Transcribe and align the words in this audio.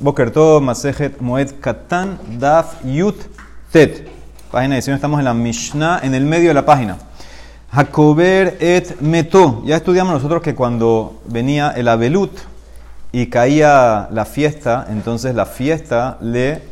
Boker 0.00 0.30
Tov, 0.30 0.62
Masejet 0.62 1.20
Moed 1.20 1.58
Katan, 1.60 2.18
Daf 2.38 2.84
Yut 2.84 3.16
Tet. 3.72 4.06
Página 4.52 4.76
19, 4.76 4.94
estamos 4.94 5.18
en 5.18 5.24
la 5.24 5.34
Mishnah, 5.34 5.98
en 6.04 6.14
el 6.14 6.24
medio 6.24 6.48
de 6.48 6.54
la 6.54 6.64
página. 6.64 6.98
Jacober 7.72 8.56
et 8.60 9.00
Meto. 9.00 9.60
Ya 9.64 9.74
estudiamos 9.74 10.14
nosotros 10.14 10.40
que 10.40 10.54
cuando 10.54 11.20
venía 11.26 11.70
el 11.70 11.88
Abelut 11.88 12.30
y 13.10 13.26
caía 13.26 14.08
la 14.12 14.24
fiesta, 14.24 14.86
entonces 14.88 15.34
la 15.34 15.46
fiesta 15.46 16.16
le 16.20 16.62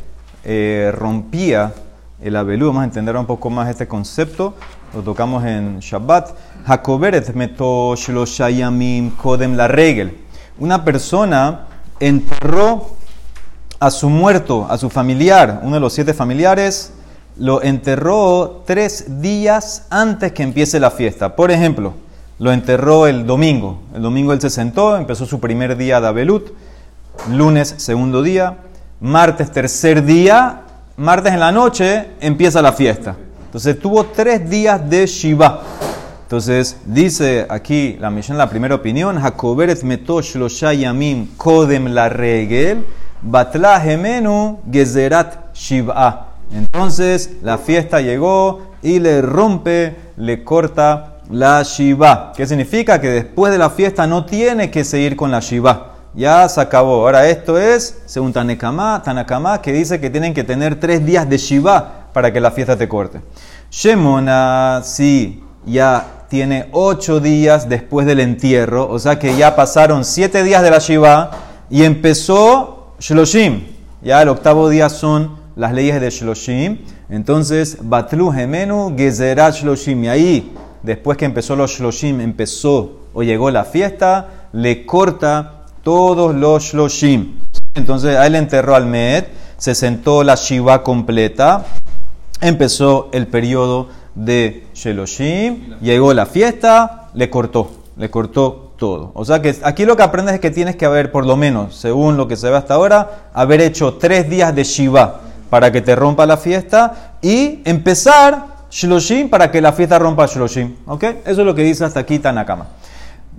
eh, 0.45 0.93
rompía 0.95 1.73
el 2.21 2.33
Abelut. 2.33 2.69
Vamos 2.69 2.83
a 2.83 2.85
entender 2.85 3.17
un 3.17 3.25
poco 3.25 3.49
más 3.49 3.67
este 3.69 3.89
concepto. 3.89 4.55
Lo 4.93 5.01
tocamos 5.01 5.43
en 5.43 5.79
Shabbat. 5.79 6.29
Jacober 6.65 7.13
et 7.15 7.35
Meto 7.35 7.93
Kodem 9.21 9.57
la 9.57 9.67
regel. 9.67 10.17
Una 10.59 10.85
persona 10.85 11.67
enterró 11.99 12.96
a 13.79 13.91
su 13.91 14.09
muerto, 14.09 14.67
a 14.69 14.77
su 14.77 14.89
familiar, 14.89 15.61
uno 15.63 15.75
de 15.75 15.79
los 15.79 15.93
siete 15.93 16.13
familiares, 16.13 16.93
lo 17.37 17.61
enterró 17.61 18.63
tres 18.65 19.21
días 19.21 19.85
antes 19.89 20.31
que 20.31 20.43
empiece 20.43 20.79
la 20.79 20.91
fiesta. 20.91 21.35
Por 21.35 21.51
ejemplo, 21.51 21.93
lo 22.39 22.51
enterró 22.51 23.07
el 23.07 23.25
domingo. 23.25 23.79
El 23.93 24.01
domingo 24.01 24.33
él 24.33 24.41
se 24.41 24.49
sentó, 24.49 24.97
empezó 24.97 25.25
su 25.25 25.39
primer 25.39 25.77
día 25.77 26.01
de 26.01 26.07
Abelut. 26.07 26.49
Lunes, 27.31 27.75
segundo 27.77 28.23
día. 28.23 28.57
Martes, 28.99 29.51
tercer 29.51 30.03
día. 30.03 30.61
Martes 30.97 31.33
en 31.33 31.39
la 31.39 31.51
noche 31.51 32.07
empieza 32.19 32.61
la 32.61 32.73
fiesta. 32.73 33.15
Entonces 33.45 33.79
tuvo 33.79 34.05
tres 34.05 34.49
días 34.49 34.89
de 34.89 35.05
Shiva. 35.05 35.61
Entonces 36.23 36.77
dice 36.85 37.45
aquí 37.49 37.95
la 38.01 38.09
misión, 38.09 38.37
la 38.37 38.49
primera 38.49 38.75
opinión, 38.75 39.17
Jacoberet 39.17 39.81
metosh 39.83 40.35
lo 40.35 40.47
yamim 40.47 41.27
kodem 41.37 41.85
la 41.87 42.09
regel, 42.09 42.85
batla 43.21 43.79
gemenu 43.79 44.59
gezerat 44.71 45.53
shiva. 45.53 46.27
Entonces 46.51 47.31
la 47.41 47.57
fiesta 47.57 48.01
llegó 48.01 48.61
y 48.81 48.99
le 48.99 49.21
rompe, 49.21 49.95
le 50.17 50.43
corta 50.43 51.17
la 51.29 51.63
Shiva. 51.63 52.31
¿Qué 52.35 52.45
significa? 52.45 53.01
Que 53.01 53.09
después 53.09 53.51
de 53.51 53.57
la 53.57 53.69
fiesta 53.69 54.07
no 54.07 54.25
tiene 54.25 54.71
que 54.71 54.83
seguir 54.83 55.15
con 55.15 55.31
la 55.31 55.39
Shiva. 55.39 55.93
Ya 56.13 56.47
se 56.49 56.61
acabó. 56.61 57.01
Ahora 57.01 57.27
esto 57.27 57.57
es, 57.57 58.01
según 58.05 58.33
Tanekama, 58.33 59.01
Tanakama, 59.03 59.61
que 59.61 59.73
dice 59.73 59.99
que 59.99 60.09
tienen 60.09 60.33
que 60.33 60.43
tener 60.43 60.79
tres 60.79 61.05
días 61.05 61.29
de 61.29 61.37
Shiva 61.37 62.07
para 62.13 62.31
que 62.31 62.39
la 62.39 62.51
fiesta 62.51 62.77
te 62.77 62.87
corte. 62.87 63.21
Shemona, 63.69 64.81
sí, 64.83 65.43
ya 65.65 66.05
tiene 66.29 66.69
ocho 66.71 67.19
días 67.19 67.69
después 67.69 68.07
del 68.07 68.19
entierro, 68.19 68.89
o 68.89 68.99
sea 68.99 69.19
que 69.19 69.35
ya 69.37 69.55
pasaron 69.55 70.03
siete 70.03 70.43
días 70.43 70.63
de 70.63 70.71
la 70.71 70.79
Shiva 70.79 71.31
y 71.69 71.83
empezó 71.83 72.76
Shloshim. 72.99 73.61
Ya 74.01 74.21
el 74.21 74.29
octavo 74.29 74.69
día 74.69 74.89
son 74.89 75.37
las 75.55 75.73
leyes 75.73 76.01
de 76.01 76.09
Shloshim. 76.09 76.79
Entonces, 77.09 77.77
Batlu 77.81 78.31
Gemenu 78.31 78.95
Gezerat 78.97 79.55
Shloshim. 79.55 80.03
Y 80.03 80.07
ahí, 80.07 80.53
después 80.81 81.17
que 81.17 81.25
empezó 81.25 81.55
los 81.55 81.71
Shloshim, 81.71 82.21
empezó 82.21 83.01
o 83.13 83.23
llegó 83.23 83.51
la 83.51 83.65
fiesta, 83.65 84.49
le 84.51 84.85
corta 84.85 85.65
todos 85.83 86.35
los 86.35 86.63
Shloshim. 86.63 87.39
Entonces, 87.75 88.17
ahí 88.17 88.31
le 88.31 88.39
enterró 88.39 88.75
al 88.75 88.87
Med, 88.87 89.25
se 89.57 89.75
sentó 89.75 90.23
la 90.23 90.35
Shiva 90.35 90.83
completa, 90.83 91.65
empezó 92.41 93.09
el 93.13 93.27
periodo 93.27 93.89
de 94.15 94.67
Shloshim, 94.73 95.79
llegó 95.81 96.13
la 96.13 96.25
fiesta, 96.25 97.09
le 97.13 97.29
cortó, 97.29 97.71
le 97.95 98.09
cortó 98.09 98.66
todo. 98.77 99.11
O 99.13 99.25
sea 99.25 99.41
que 99.41 99.55
aquí 99.63 99.85
lo 99.85 99.97
que 99.97 100.03
aprendes 100.03 100.35
es 100.35 100.39
que 100.39 100.51
tienes 100.51 100.75
que 100.75 100.85
haber, 100.85 101.11
por 101.11 101.25
lo 101.25 101.35
menos, 101.35 101.75
según 101.75 102.15
lo 102.15 102.27
que 102.27 102.35
se 102.35 102.49
ve 102.49 102.55
hasta 102.55 102.75
ahora, 102.75 103.29
haber 103.33 103.61
hecho 103.61 103.95
tres 103.95 104.29
días 104.29 104.55
de 104.55 104.63
Shiva 104.63 105.21
para 105.49 105.71
que 105.71 105.81
te 105.81 105.95
rompa 105.95 106.25
la 106.25 106.37
fiesta 106.37 107.17
y 107.21 107.61
empezar 107.65 108.57
Shloshim 108.69 109.29
para 109.29 109.49
que 109.49 109.61
la 109.61 109.73
fiesta 109.73 109.97
rompa 109.99 110.25
Shloshim. 110.25 110.75
¿Ok? 110.85 111.03
Eso 111.25 111.41
es 111.41 111.45
lo 111.45 111.55
que 111.55 111.63
dice 111.63 111.85
hasta 111.85 112.01
aquí 112.01 112.19
Tanakama. 112.19 112.67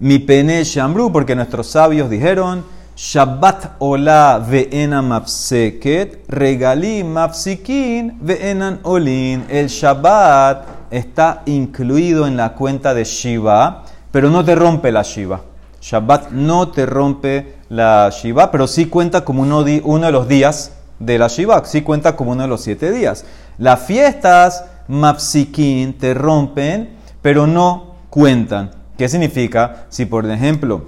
Mi 0.00 0.18
pene 0.18 0.62
Shambru, 0.64 1.10
porque 1.10 1.34
nuestros 1.34 1.68
sabios 1.68 2.08
dijeron, 2.08 2.64
Shabbat 2.96 3.76
ola 3.78 4.44
ve'ena 4.44 5.02
mapseket, 5.02 6.24
regalí 6.28 7.04
mapsikin 7.04 8.18
ve'enan 8.20 8.80
olin. 8.82 9.44
El 9.48 9.68
Shabbat 9.68 10.66
está 10.90 11.42
incluido 11.46 12.26
en 12.26 12.36
la 12.36 12.54
cuenta 12.54 12.94
de 12.94 13.04
Shiva, 13.04 13.84
pero 14.10 14.30
no 14.30 14.44
te 14.44 14.54
rompe 14.54 14.92
la 14.92 15.02
Shiva. 15.02 15.42
Shabbat 15.80 16.30
no 16.30 16.68
te 16.68 16.86
rompe 16.86 17.54
la 17.68 18.10
Shiva, 18.10 18.50
pero 18.50 18.66
sí 18.66 18.86
cuenta 18.86 19.24
como 19.24 19.42
uno, 19.42 19.64
uno 19.84 20.06
de 20.06 20.12
los 20.12 20.28
días 20.28 20.72
de 20.98 21.18
la 21.18 21.28
Shiva, 21.28 21.64
sí 21.64 21.82
cuenta 21.82 22.16
como 22.16 22.32
uno 22.32 22.42
de 22.42 22.48
los 22.48 22.62
siete 22.62 22.90
días. 22.90 23.24
Las 23.58 23.80
fiestas 23.82 24.64
mapsikin 24.88 25.98
te 25.98 26.14
rompen, 26.14 26.90
pero 27.22 27.46
no 27.46 27.94
cuentan. 28.10 28.70
¿Qué 28.96 29.08
significa? 29.08 29.86
Si, 29.90 30.06
por 30.06 30.28
ejemplo, 30.28 30.82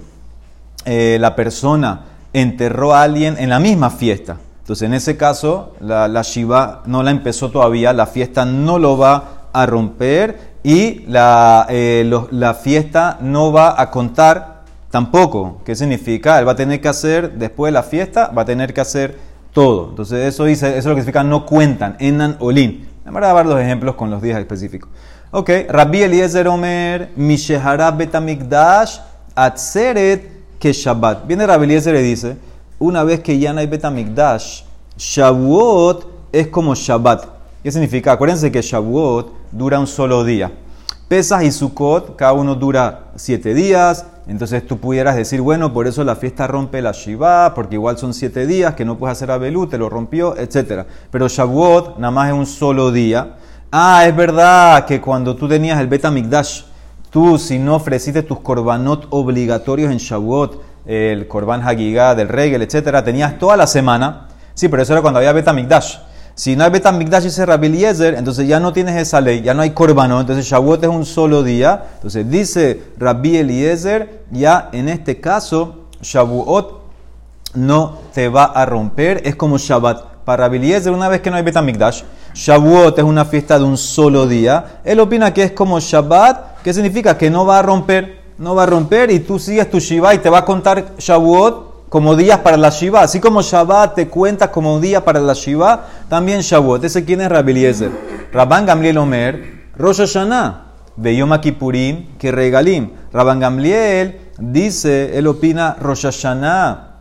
eh, 0.85 1.17
la 1.19 1.35
persona 1.35 2.05
enterró 2.33 2.93
a 2.93 3.03
alguien 3.03 3.37
en 3.37 3.49
la 3.49 3.59
misma 3.59 3.89
fiesta, 3.89 4.37
entonces 4.59 4.85
en 4.85 4.93
ese 4.93 5.17
caso 5.17 5.73
la, 5.79 6.07
la 6.07 6.21
Shiva 6.21 6.81
no 6.85 7.03
la 7.03 7.11
empezó 7.11 7.51
todavía, 7.51 7.93
la 7.93 8.07
fiesta 8.07 8.45
no 8.45 8.79
lo 8.79 8.97
va 8.97 9.47
a 9.53 9.65
romper 9.65 10.50
y 10.63 11.05
la, 11.07 11.65
eh, 11.69 12.09
la 12.31 12.53
fiesta 12.53 13.17
no 13.21 13.51
va 13.51 13.79
a 13.81 13.89
contar 13.89 14.61
tampoco. 14.91 15.61
¿Qué 15.65 15.75
significa? 15.75 16.39
Él 16.39 16.47
va 16.47 16.51
a 16.51 16.55
tener 16.55 16.81
que 16.81 16.87
hacer, 16.87 17.33
después 17.33 17.69
de 17.69 17.73
la 17.73 17.83
fiesta, 17.83 18.31
va 18.35 18.43
a 18.43 18.45
tener 18.45 18.73
que 18.73 18.81
hacer 18.81 19.17
todo. 19.53 19.89
Entonces 19.89 20.27
eso 20.27 20.45
dice, 20.45 20.69
eso 20.69 20.77
es 20.77 20.85
lo 20.85 20.95
que 20.95 21.01
significa 21.01 21.23
no 21.23 21.45
cuentan, 21.45 21.95
enan 21.99 22.37
olin. 22.39 22.87
Vamos 23.05 23.23
a 23.23 23.33
dar 23.33 23.45
los 23.45 23.59
ejemplos 23.59 23.95
con 23.95 24.11
los 24.11 24.21
días 24.21 24.39
específicos. 24.39 24.89
Ok, 25.31 25.49
Rabbi 25.69 26.03
Eliezer 26.03 26.47
Omer, 26.47 27.11
Mishehara 27.15 27.89
Betamikdash, 27.91 28.99
Atzeret, 29.33 30.29
que 30.59 30.71
Shabbat. 30.71 31.25
Viene 31.25 31.47
Rabbi 31.47 31.63
Eliezer 31.65 31.95
y 31.95 32.01
dice, 32.01 32.37
una 32.79 33.03
vez 33.03 33.21
que 33.21 33.39
ya 33.39 33.51
no 33.53 33.59
hay 33.59 33.67
Betamikdash, 33.67 34.63
Shavuot 34.97 36.05
es 36.31 36.47
como 36.47 36.75
Shabbat. 36.75 37.40
¿Qué 37.63 37.71
significa? 37.71 38.13
Acuérdense 38.13 38.51
que 38.51 38.63
Shavuot 38.63 39.51
dura 39.51 39.79
un 39.79 39.85
solo 39.85 40.23
día. 40.23 40.51
Pesas 41.07 41.43
y 41.43 41.51
Sukkot, 41.51 42.15
cada 42.15 42.33
uno 42.33 42.55
dura 42.55 43.11
siete 43.15 43.53
días. 43.53 44.07
Entonces 44.25 44.65
tú 44.65 44.79
pudieras 44.79 45.15
decir, 45.15 45.41
bueno, 45.41 45.71
por 45.71 45.85
eso 45.85 46.03
la 46.03 46.15
fiesta 46.15 46.47
rompe 46.47 46.81
la 46.81 46.91
Shiva, 46.91 47.53
porque 47.53 47.75
igual 47.75 47.99
son 47.99 48.15
siete 48.15 48.47
días 48.47 48.73
que 48.73 48.83
no 48.83 48.97
puedes 48.97 49.15
hacer 49.15 49.29
Abelú, 49.29 49.67
te 49.67 49.77
lo 49.77 49.89
rompió, 49.89 50.35
etc. 50.37 50.85
Pero 51.11 51.27
Shavuot 51.27 51.99
nada 51.99 52.09
más 52.09 52.29
es 52.29 52.33
un 52.33 52.47
solo 52.47 52.91
día. 52.91 53.35
Ah, 53.71 54.07
es 54.07 54.15
verdad 54.15 54.85
que 54.85 54.99
cuando 54.99 55.35
tú 55.35 55.47
tenías 55.47 55.79
el 55.79 55.87
Beta 55.87 56.09
Mikdash, 56.09 56.63
tú 57.11 57.37
si 57.37 57.59
no 57.59 57.75
ofreciste 57.75 58.23
tus 58.23 58.39
korbanot 58.39 59.05
obligatorios 59.11 59.91
en 59.91 59.99
Shavuot, 59.99 60.63
el 60.87 61.27
korban 61.27 61.61
Hagigah, 61.61 62.15
del 62.15 62.27
Regel, 62.27 62.63
etc., 62.63 63.03
tenías 63.05 63.37
toda 63.37 63.55
la 63.55 63.67
semana. 63.67 64.29
Sí, 64.55 64.67
pero 64.67 64.81
eso 64.81 64.93
era 64.93 65.03
cuando 65.03 65.19
había 65.19 65.31
Beta 65.31 65.53
Mikdash. 65.53 65.97
Si 66.33 66.55
no 66.55 66.63
hay 66.63 66.71
Betam 66.71 66.97
Mikdash 66.97 67.25
y 67.25 67.45
Rabbi 67.45 67.67
Eliezer, 67.67 68.15
entonces 68.15 68.47
ya 68.47 68.59
no 68.59 68.71
tienes 68.73 68.95
esa 68.95 69.19
ley, 69.19 69.41
ya 69.41 69.53
no 69.53 69.61
hay 69.61 69.71
Corbano, 69.71 70.19
entonces 70.19 70.45
Shavuot 70.45 70.83
es 70.83 70.89
un 70.89 71.05
solo 71.05 71.43
día. 71.43 71.83
Entonces 71.95 72.29
dice 72.29 72.81
Rabbi 72.97 73.37
Eliezer, 73.37 74.23
ya 74.31 74.69
en 74.71 74.89
este 74.89 75.19
caso, 75.19 75.87
Shavuot 76.01 76.81
no 77.53 77.99
te 78.13 78.29
va 78.29 78.45
a 78.45 78.65
romper, 78.65 79.21
es 79.25 79.35
como 79.35 79.57
Shabbat. 79.57 80.11
Para 80.25 80.43
Rabbi 80.43 80.57
Eliezer, 80.57 80.93
una 80.93 81.09
vez 81.09 81.21
que 81.21 81.29
no 81.29 81.37
hay 81.37 81.43
Betam 81.43 81.65
Mikdash, 81.65 82.03
Shavuot 82.33 82.97
es 82.97 83.03
una 83.03 83.25
fiesta 83.25 83.59
de 83.59 83.65
un 83.65 83.77
solo 83.77 84.25
día. 84.25 84.79
Él 84.83 84.99
opina 84.99 85.33
que 85.33 85.43
es 85.43 85.51
como 85.51 85.79
Shabbat, 85.79 86.61
que 86.61 86.73
significa 86.73 87.17
que 87.17 87.29
no 87.29 87.45
va 87.45 87.59
a 87.59 87.61
romper, 87.61 88.21
no 88.37 88.55
va 88.55 88.63
a 88.63 88.67
romper 88.67 89.11
y 89.11 89.19
tú 89.19 89.37
sigues 89.37 89.69
tu 89.69 89.79
Shiva 89.79 90.13
y 90.13 90.19
te 90.19 90.29
va 90.29 90.39
a 90.39 90.45
contar 90.45 90.93
Shavuot 90.97 91.70
como 91.91 92.15
días 92.15 92.39
para 92.39 92.55
la 92.55 92.69
Shiva. 92.69 93.01
Así 93.01 93.19
como 93.19 93.41
Shabbat 93.41 93.95
te 93.95 94.07
cuenta 94.07 94.49
como 94.49 94.79
día 94.79 95.03
para 95.03 95.19
la 95.19 95.33
Shiva, 95.33 95.87
también 96.07 96.39
Shavuot. 96.39 96.85
¿Ese 96.85 97.03
quién 97.03 97.19
es 97.19 97.27
Rabbi 97.27 97.51
Eliezer? 97.51 97.91
Rabban 98.31 98.65
Gamliel 98.65 98.97
Omer, 98.97 99.67
Rosh 99.75 99.97
Hashanah, 99.97 100.67
Beyom 100.95 101.37
Kippurim, 101.41 102.17
que 102.17 102.31
regalim. 102.31 102.91
Rabban 103.11 103.41
Gamliel 103.41 104.21
dice, 104.39 105.17
él 105.17 105.27
opina, 105.27 105.75
Rosh 105.81 106.03
Hashanah 106.03 106.95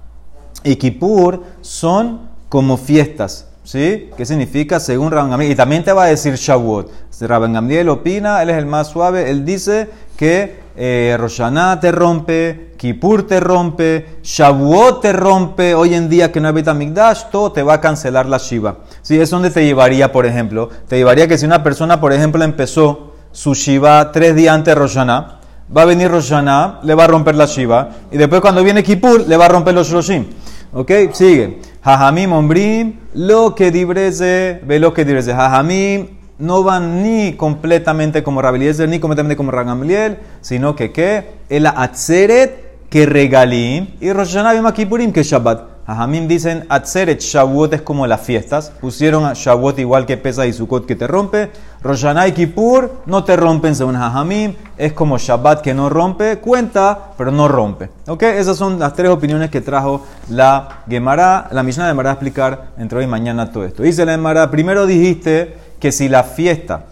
y 0.65 0.75
Kippur 0.75 1.45
son 1.61 2.23
como 2.49 2.77
fiestas. 2.77 3.47
¿Sí? 3.63 4.11
¿Qué 4.17 4.27
significa? 4.27 4.81
Según 4.81 5.13
Rabban 5.13 5.31
Gamliel. 5.31 5.53
Y 5.53 5.55
también 5.55 5.85
te 5.85 5.93
va 5.93 6.05
a 6.05 6.07
decir 6.09 6.35
Shavuot. 6.35 6.91
Rabban 7.21 7.53
Gamliel 7.53 7.91
opina, 7.91 8.43
él 8.43 8.51
es 8.51 8.57
el 8.57 8.67
más 8.67 8.89
suave, 8.89 9.31
él 9.31 9.45
dice 9.45 9.89
que 10.21 10.61
eh, 10.77 11.17
Roshaná 11.19 11.81
te 11.81 11.91
rompe, 11.91 12.75
Kippur 12.77 13.27
te 13.27 13.41
rompe, 13.41 14.19
Shavuot 14.23 15.01
te 15.01 15.15
rompe, 15.15 15.75
hoy 15.75 15.95
en 15.95 16.11
día 16.11 16.31
que 16.31 16.43
no 16.43 16.49
hay 16.49 16.53
Betamigdash, 16.53 17.31
todo 17.33 17.53
te 17.53 17.63
va 17.63 17.73
a 17.75 17.81
cancelar 17.81 18.27
la 18.27 18.37
Shiva. 18.37 18.81
¿Sí? 19.01 19.19
¿Es 19.19 19.31
donde 19.31 19.49
te 19.49 19.65
llevaría, 19.65 20.13
por 20.13 20.27
ejemplo? 20.27 20.69
Te 20.87 20.99
llevaría 20.99 21.27
que 21.27 21.39
si 21.39 21.47
una 21.47 21.63
persona, 21.63 22.03
por 22.03 22.13
ejemplo, 22.13 22.45
empezó 22.45 23.15
su 23.33 23.55
Shiva 23.55 24.13
tres 24.13 24.37
días 24.37 24.55
antes 24.55 24.75
de 24.75 24.79
Roshaná, 24.79 25.41
va 25.75 25.83
a 25.83 25.87
venir 25.87 26.11
Roshaná, 26.11 26.81
le 26.83 26.95
va 26.95 27.05
a 27.05 27.07
romper 27.07 27.35
la 27.35 27.47
Shiva, 27.47 27.89
y 28.13 28.19
después 28.19 28.43
cuando 28.43 28.63
viene 28.63 28.83
Kippur, 28.83 29.27
le 29.27 29.39
va 29.39 29.47
a 29.47 29.49
romper 29.49 29.73
los 29.73 29.91
Roshim. 29.91 30.27
¿Ok? 30.75 30.93
Sigue. 31.15 31.63
Jajamim 31.83 32.31
ombrim, 32.35 33.01
lo 33.15 33.55
que 33.55 33.71
dibreze, 33.71 34.61
ve 34.67 34.79
lo 34.79 34.93
que 34.93 35.07
dibreze. 35.07 35.33
Jajamim 35.33 36.20
no 36.41 36.63
van 36.63 37.03
ni 37.03 37.35
completamente 37.35 38.23
como 38.23 38.43
Rabeliezer, 38.43 38.89
ni 38.89 38.99
completamente 38.99 39.37
como 39.37 39.51
Ragamliel, 39.51 40.19
sino 40.41 40.75
que 40.75 40.93
¿qué? 40.93 41.35
El 41.49 41.67
atzeret 41.67 42.71
que 42.91 43.07
regalim 43.07 43.89
y 44.01 44.13
Rosh 44.13 44.35
Hashanah 44.35 44.73
Kipurim 44.75 45.13
que 45.13 45.23
Shabbat. 45.23 45.71
Jajamim 45.91 46.29
dicen 46.29 46.67
Atzeret 46.69 47.21
Shavuot 47.21 47.73
es 47.73 47.83
como 47.83 48.07
las 48.07 48.21
fiestas. 48.21 48.71
Pusieron 48.81 49.25
a 49.25 49.33
Shavuot 49.35 49.79
igual 49.81 50.07
que 50.07 50.17
Pesa 50.17 50.47
y 50.47 50.53
Sukkot 50.53 50.87
que 50.87 50.95
te 50.95 51.09
rompe. 51.09 51.51
Rosh 51.83 52.05
y 52.29 52.33
Kippur 52.33 53.03
no 53.07 53.25
te 53.25 53.35
rompen 53.35 53.75
según 53.75 53.97
Jajamim. 53.97 54.55
Es 54.77 54.93
como 54.93 55.19
Shabbat 55.19 55.63
que 55.63 55.75
no 55.75 55.89
rompe. 55.89 56.39
Cuenta, 56.39 56.97
pero 57.19 57.33
no 57.33 57.49
rompe. 57.49 57.91
¿Ok? 58.07 58.23
Esas 58.23 58.57
son 58.57 58.79
las 58.79 58.95
tres 58.95 59.11
opiniones 59.11 59.51
que 59.51 59.61
trajo 59.61 60.07
la 60.29 60.83
Gemara. 60.89 61.49
La 61.51 61.65
Mishnah 61.65 61.87
de 61.87 61.91
Gemara 61.91 62.11
a 62.11 62.13
explicar 62.13 62.69
entre 62.79 62.99
hoy 62.99 63.05
y 63.07 63.09
mañana 63.09 63.51
todo 63.51 63.65
esto. 63.65 63.83
Dice 63.83 64.07
la 64.07 64.13
Gemara, 64.13 64.49
primero 64.49 64.87
dijiste 64.87 65.70
que 65.81 65.91
si 65.91 66.09
la 66.09 66.23
fiesta 66.23 66.87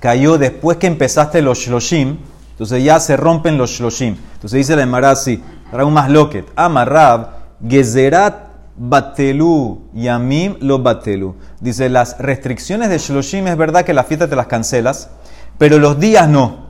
cayó 0.00 0.38
después 0.38 0.78
que 0.78 0.86
empezaste 0.86 1.42
los 1.42 1.58
Shloshim, 1.58 2.16
entonces 2.52 2.82
ya 2.82 2.98
se 2.98 3.16
rompen 3.16 3.56
los 3.56 3.70
Shloshim. 3.70 4.16
Entonces 4.34 4.58
dice 4.58 4.74
la 4.74 4.82
Gemara 4.82 5.12
así. 5.12 5.42
más 5.90 6.10
loquet. 6.10 6.46
Amarrab 6.56 7.28
Gezerat 7.66 8.50
Batelu 8.76 9.82
Yamim 9.94 10.56
lo 10.60 10.78
Batelu. 10.78 11.36
Dice, 11.60 11.88
las 11.90 12.18
restricciones 12.18 12.88
de 12.88 12.98
Shloshim 12.98 13.46
es 13.46 13.56
verdad 13.56 13.84
que 13.84 13.92
las 13.92 14.06
fiestas 14.06 14.30
te 14.30 14.36
las 14.36 14.46
cancelas, 14.46 15.10
pero 15.58 15.78
los 15.78 16.00
días 16.00 16.28
no. 16.28 16.69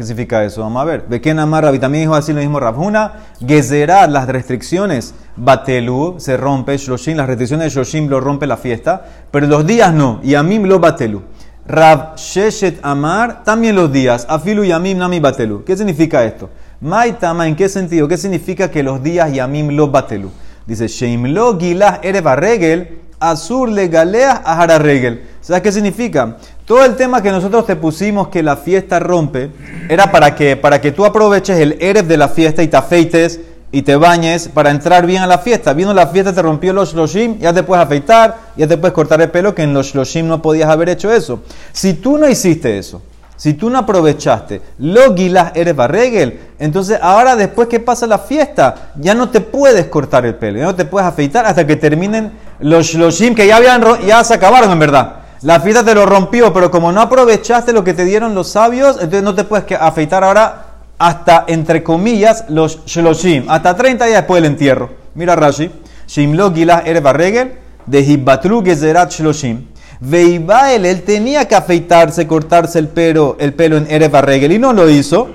¿Qué 0.00 0.06
significa 0.06 0.42
eso? 0.42 0.62
Vamos 0.62 0.80
a 0.80 0.86
ver. 0.86 1.04
Beken 1.10 1.38
Amar 1.40 1.64
también 1.78 2.04
dijo 2.04 2.14
así 2.14 2.32
lo 2.32 2.40
mismo 2.40 2.58
Rabhuna. 2.58 3.16
Gezerat, 3.46 4.08
las 4.08 4.26
restricciones, 4.28 5.12
Batelu, 5.36 6.14
se 6.16 6.38
rompe, 6.38 6.78
Shloshim, 6.78 7.18
las 7.18 7.26
restricciones 7.26 7.66
de 7.66 7.70
Shloshim 7.78 8.08
lo 8.08 8.18
rompe 8.18 8.46
la 8.46 8.56
fiesta, 8.56 9.04
pero 9.30 9.46
los 9.46 9.66
días 9.66 9.92
no. 9.92 10.18
Yamim 10.22 10.64
lo 10.64 10.80
Batelu. 10.80 11.20
Rab 11.66 12.16
Sheshet 12.16 12.78
Amar, 12.82 13.44
también 13.44 13.76
los 13.76 13.92
días. 13.92 14.24
Afilu 14.26 14.64
Yamim 14.64 14.96
Nami 14.96 15.20
Batelu. 15.20 15.64
¿Qué 15.64 15.76
significa 15.76 16.24
esto? 16.24 16.48
Maitama, 16.80 17.46
¿en 17.46 17.54
qué 17.54 17.68
sentido? 17.68 18.08
¿Qué 18.08 18.16
significa 18.16 18.70
que 18.70 18.82
los 18.82 19.02
días 19.02 19.30
Yamim 19.30 19.68
lo 19.76 19.88
batelu? 19.88 20.30
Dice, 20.66 20.88
Sheim 20.88 21.26
lo 21.26 21.58
gilah 21.58 22.00
ereva 22.02 22.36
regel, 22.36 23.00
azur 23.18 23.68
le 23.68 23.88
galea 23.88 24.40
ahara 24.46 24.78
regel. 24.78 25.28
¿Sabes 25.40 25.62
qué 25.62 25.72
significa? 25.72 26.36
Todo 26.66 26.84
el 26.84 26.96
tema 26.96 27.22
que 27.22 27.30
nosotros 27.30 27.66
te 27.66 27.76
pusimos 27.76 28.28
que 28.28 28.42
la 28.42 28.56
fiesta 28.56 28.98
rompe, 28.98 29.50
era 29.88 30.12
para 30.12 30.34
que, 30.34 30.56
para 30.56 30.80
que 30.80 30.92
tú 30.92 31.04
aproveches 31.04 31.58
el 31.58 31.76
erev 31.80 32.06
de 32.06 32.16
la 32.16 32.28
fiesta 32.28 32.62
y 32.62 32.68
te 32.68 32.76
afeites 32.76 33.40
y 33.72 33.82
te 33.82 33.96
bañes 33.96 34.48
para 34.48 34.70
entrar 34.70 35.06
bien 35.06 35.22
a 35.22 35.26
la 35.26 35.38
fiesta. 35.38 35.72
Vino 35.72 35.94
la 35.94 36.08
fiesta, 36.08 36.34
te 36.34 36.42
rompió 36.42 36.72
los 36.72 36.92
shloshim, 36.92 37.38
ya 37.38 37.52
te 37.52 37.62
puedes 37.62 37.84
afeitar, 37.84 38.36
ya 38.56 38.66
te 38.66 38.76
puedes 38.76 38.94
cortar 38.94 39.20
el 39.22 39.30
pelo, 39.30 39.54
que 39.54 39.62
en 39.62 39.72
los 39.72 39.86
shloshim 39.86 40.28
no 40.28 40.42
podías 40.42 40.68
haber 40.68 40.90
hecho 40.90 41.12
eso. 41.12 41.40
Si 41.72 41.94
tú 41.94 42.18
no 42.18 42.28
hiciste 42.28 42.78
eso, 42.78 43.00
si 43.36 43.54
tú 43.54 43.70
no 43.70 43.78
aprovechaste 43.78 44.60
lo 44.80 45.14
guilas 45.14 45.52
eres 45.54 45.74
barregel, 45.74 46.38
entonces 46.58 46.98
ahora 47.00 47.36
después 47.36 47.68
que 47.68 47.80
pasa 47.80 48.06
la 48.06 48.18
fiesta, 48.18 48.92
ya 48.96 49.14
no 49.14 49.30
te 49.30 49.40
puedes 49.40 49.86
cortar 49.86 50.26
el 50.26 50.34
pelo, 50.34 50.58
ya 50.58 50.64
no 50.64 50.74
te 50.74 50.84
puedes 50.84 51.08
afeitar 51.08 51.46
hasta 51.46 51.66
que 51.66 51.76
terminen 51.76 52.32
los 52.58 52.86
shloshim 52.86 53.34
que 53.34 53.46
ya, 53.46 53.56
habían, 53.56 53.82
ya 54.06 54.22
se 54.24 54.34
acabaron 54.34 54.70
en 54.70 54.78
verdad. 54.78 55.19
La 55.42 55.58
fiesta 55.60 55.82
te 55.82 55.94
lo 55.94 56.04
rompió, 56.04 56.52
pero 56.52 56.70
como 56.70 56.92
no 56.92 57.00
aprovechaste 57.00 57.72
lo 57.72 57.82
que 57.82 57.94
te 57.94 58.04
dieron 58.04 58.34
los 58.34 58.48
sabios, 58.48 58.96
entonces 58.96 59.22
no 59.22 59.34
te 59.34 59.44
puedes 59.44 59.64
afeitar 59.80 60.22
ahora 60.22 60.66
hasta, 60.98 61.44
entre 61.48 61.82
comillas, 61.82 62.44
los 62.48 62.84
shloshim, 62.84 63.48
hasta 63.48 63.74
30 63.74 64.04
días 64.04 64.18
después 64.18 64.42
del 64.42 64.52
entierro. 64.52 64.90
Mira 65.14 65.36
Rashi, 65.36 65.70
lo 66.16 66.52
gilas 66.52 66.82
eres 66.84 67.02
barregel, 67.02 67.54
de 67.86 68.04
gezerat 68.64 69.10
shloshim. 69.10 69.64
Veibael, 70.00 70.84
él 70.84 71.02
tenía 71.02 71.48
que 71.48 71.54
afeitarse, 71.54 72.26
cortarse 72.26 72.78
el 72.78 72.88
pelo, 72.88 73.36
el 73.38 73.54
pelo 73.54 73.78
en 73.78 73.90
Erev 73.90 74.14
Regel 74.22 74.52
y 74.52 74.58
no 74.58 74.72
lo 74.72 74.88
hizo. 74.88 75.28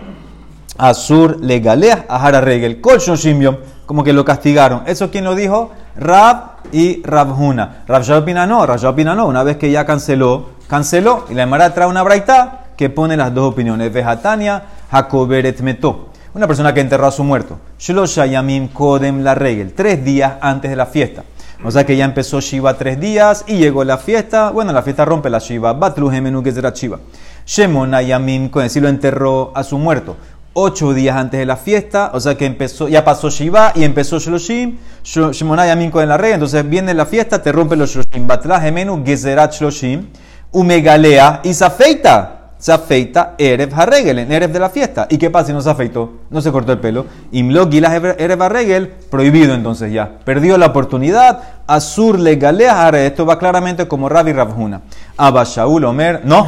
Azur 0.78 1.40
legalea 1.42 2.06
a 2.10 2.42
Regel, 2.42 2.82
Shimyon, 2.82 3.58
como 3.86 4.04
que 4.04 4.14
lo 4.14 4.26
castigaron. 4.26 4.84
¿Eso 4.86 5.12
quién 5.12 5.24
lo 5.24 5.36
dijo? 5.36 5.72
Rab 5.98 6.58
y 6.72 7.02
Rabhuna. 7.04 7.84
Rab 7.88 8.10
opina 8.12 8.46
no, 8.46 8.66
Rab 8.66 8.84
opina 8.86 9.16
no. 9.16 9.28
Una 9.28 9.44
vez 9.44 9.58
que 9.58 9.72
ya 9.72 9.86
canceló, 9.86 10.50
canceló. 10.68 11.26
Y 11.30 11.34
la 11.34 11.44
Emara 11.44 11.74
trae 11.74 11.88
una 11.88 12.04
braita 12.04 12.66
que 12.76 12.90
pone 12.90 13.16
las 13.16 13.34
dos 13.34 13.52
opiniones. 13.52 13.92
Vejatania, 13.94 14.64
Jacoberet 14.92 15.60
Meto. 15.62 16.10
Una 16.34 16.48
persona 16.48 16.74
que 16.74 16.82
enterró 16.82 17.08
a 17.08 17.12
su 17.12 17.24
muerto. 17.24 17.60
Shlosha 17.80 18.26
Yamim 18.26 18.68
Kodem 18.70 19.22
la 19.22 19.36
Regel. 19.36 19.74
Tres 19.74 20.04
días 20.04 20.34
antes 20.42 20.70
de 20.70 20.76
la 20.76 20.86
fiesta. 20.86 21.24
O 21.64 21.72
sea 21.72 21.86
que 21.86 21.96
ya 21.96 22.06
empezó 22.06 22.42
Shiva 22.42 22.74
tres 22.74 23.00
días 23.00 23.46
y 23.48 23.58
llegó 23.58 23.84
la 23.84 23.98
fiesta. 23.98 24.52
Bueno, 24.52 24.74
la 24.74 24.84
fiesta 24.84 25.06
rompe 25.06 25.30
la 25.30 25.40
Shiva. 25.40 25.74
Batlu 25.74 26.12
Gemenu 26.12 26.44
Gezera 26.44 26.72
Shiva. 26.72 27.00
Shemon 27.46 27.94
Ayamim, 27.94 28.50
con 28.50 28.68
lo 28.76 28.88
enterró 28.90 29.52
a 29.56 29.64
su 29.64 29.78
muerto. 29.78 30.18
Ocho 30.58 30.94
días 30.94 31.18
antes 31.18 31.38
de 31.38 31.46
la 31.46 31.58
fiesta, 31.58 32.12
o 32.14 32.20
sea 32.22 32.38
que 32.38 32.46
empezó, 32.46 32.88
ya 32.88 33.04
pasó 33.04 33.30
Shiva 33.30 33.74
y 33.76 33.84
empezó 33.84 34.20
Shloshim. 34.20 34.78
Shemon 35.04 35.60
Ayamim 35.60 35.92
con 35.92 36.08
la 36.08 36.18
rey. 36.18 36.32
Entonces 36.32 36.68
viene 36.70 36.94
la 36.94 37.06
fiesta, 37.06 37.44
te 37.44 37.52
rompe 37.52 37.76
los 37.76 37.90
Shloshim. 37.90 38.26
Batla 38.26 38.62
Gemenu 38.62 39.04
Gezerat 39.06 39.54
Shloshim. 39.54 40.08
Umegalea 40.54 41.42
y 41.44 41.54
se 41.54 41.66
afeita 41.66 42.36
se 42.58 42.72
afeita 42.72 43.36
Erev 43.38 43.74
Harregel, 43.76 44.18
en 44.20 44.32
Erev 44.32 44.52
de 44.52 44.60
la 44.60 44.70
fiesta. 44.70 45.08
¿Y 45.10 45.18
qué 45.18 45.30
pasa 45.30 45.48
si 45.48 45.54
no 45.54 45.62
se 45.62 45.70
afeitó? 45.70 46.14
No 46.30 46.42
se 46.42 46.52
cortó 46.52 46.72
el 46.72 46.80
pelo. 46.80 47.06
Imlo 47.32 47.70
Gilas 47.70 47.94
Erev 47.94 48.42
Harregel, 48.42 48.88
prohibido 49.12 49.54
entonces 49.54 49.92
ya. 49.92 50.20
Perdió 50.24 50.58
la 50.58 50.68
oportunidad. 50.68 51.42
Azur 51.68 52.18
le 52.18 52.38
galea 52.38 52.90
Esto 53.06 53.26
va 53.26 53.38
claramente 53.38 53.88
como 53.88 54.08
Rabbi 54.10 54.32
Rabjuna. 54.32 54.82
Abba 55.18 55.44
Omer, 55.66 56.22
no. 56.24 56.48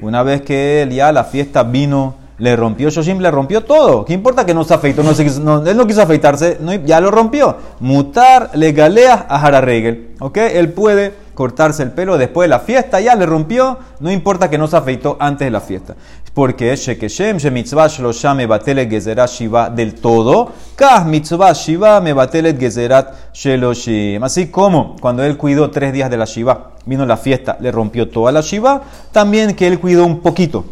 Una 0.00 0.22
vez 0.22 0.42
que 0.42 0.82
él 0.82 0.90
ya 0.90 1.10
la 1.10 1.24
fiesta 1.24 1.64
vino, 1.64 2.14
le 2.38 2.56
rompió 2.56 2.88
Shoshim, 2.90 3.18
le 3.18 3.30
rompió 3.30 3.64
todo. 3.64 4.04
¿Qué 4.04 4.12
importa 4.12 4.46
que 4.46 4.54
no 4.54 4.64
se 4.64 4.74
afeitó? 4.74 5.02
No, 5.02 5.14
se 5.14 5.24
él 5.26 5.76
no 5.76 5.86
quiso 5.86 6.02
afeitarse, 6.02 6.58
ya 6.84 7.00
lo 7.00 7.10
rompió. 7.10 7.56
Mutar 7.80 8.50
le 8.54 8.72
galea 8.72 9.26
a 9.28 9.44
Harregel. 9.44 10.14
¿Ok? 10.20 10.36
Él 10.36 10.72
puede 10.72 11.12
cortarse 11.38 11.84
el 11.84 11.92
pelo 11.92 12.18
después 12.18 12.46
de 12.46 12.48
la 12.48 12.58
fiesta, 12.58 13.00
ya 13.00 13.14
le 13.14 13.24
rompió, 13.24 13.78
no 14.00 14.10
importa 14.10 14.50
que 14.50 14.58
no 14.58 14.66
se 14.66 14.76
afeitó 14.76 15.16
antes 15.20 15.46
de 15.46 15.52
la 15.52 15.60
fiesta. 15.60 15.94
Porque 16.34 16.74
Shekeshem, 16.74 17.36
mitzvah 17.52 17.86
Shlosha 17.86 18.34
me 18.34 18.46
batelet 18.46 18.90
gezerat 18.90 19.30
shiva 19.30 19.70
del 19.70 19.94
todo, 19.94 20.50
Kah 20.74 21.04
mitzvah 21.04 21.52
shiva 21.52 22.00
me 22.00 22.12
batelet 22.12 22.58
gezerat 22.58 23.32
sheloshim. 23.32 24.22
Así 24.24 24.48
como 24.48 24.96
cuando 25.00 25.22
él 25.22 25.36
cuidó 25.36 25.70
tres 25.70 25.92
días 25.92 26.10
de 26.10 26.16
la 26.16 26.24
shiva, 26.24 26.72
vino 26.86 27.06
la 27.06 27.16
fiesta, 27.16 27.56
le 27.60 27.70
rompió 27.70 28.08
toda 28.08 28.32
la 28.32 28.40
shiva, 28.40 28.82
también 29.12 29.54
que 29.54 29.68
él 29.68 29.78
cuidó 29.78 30.04
un 30.04 30.18
poquito, 30.18 30.64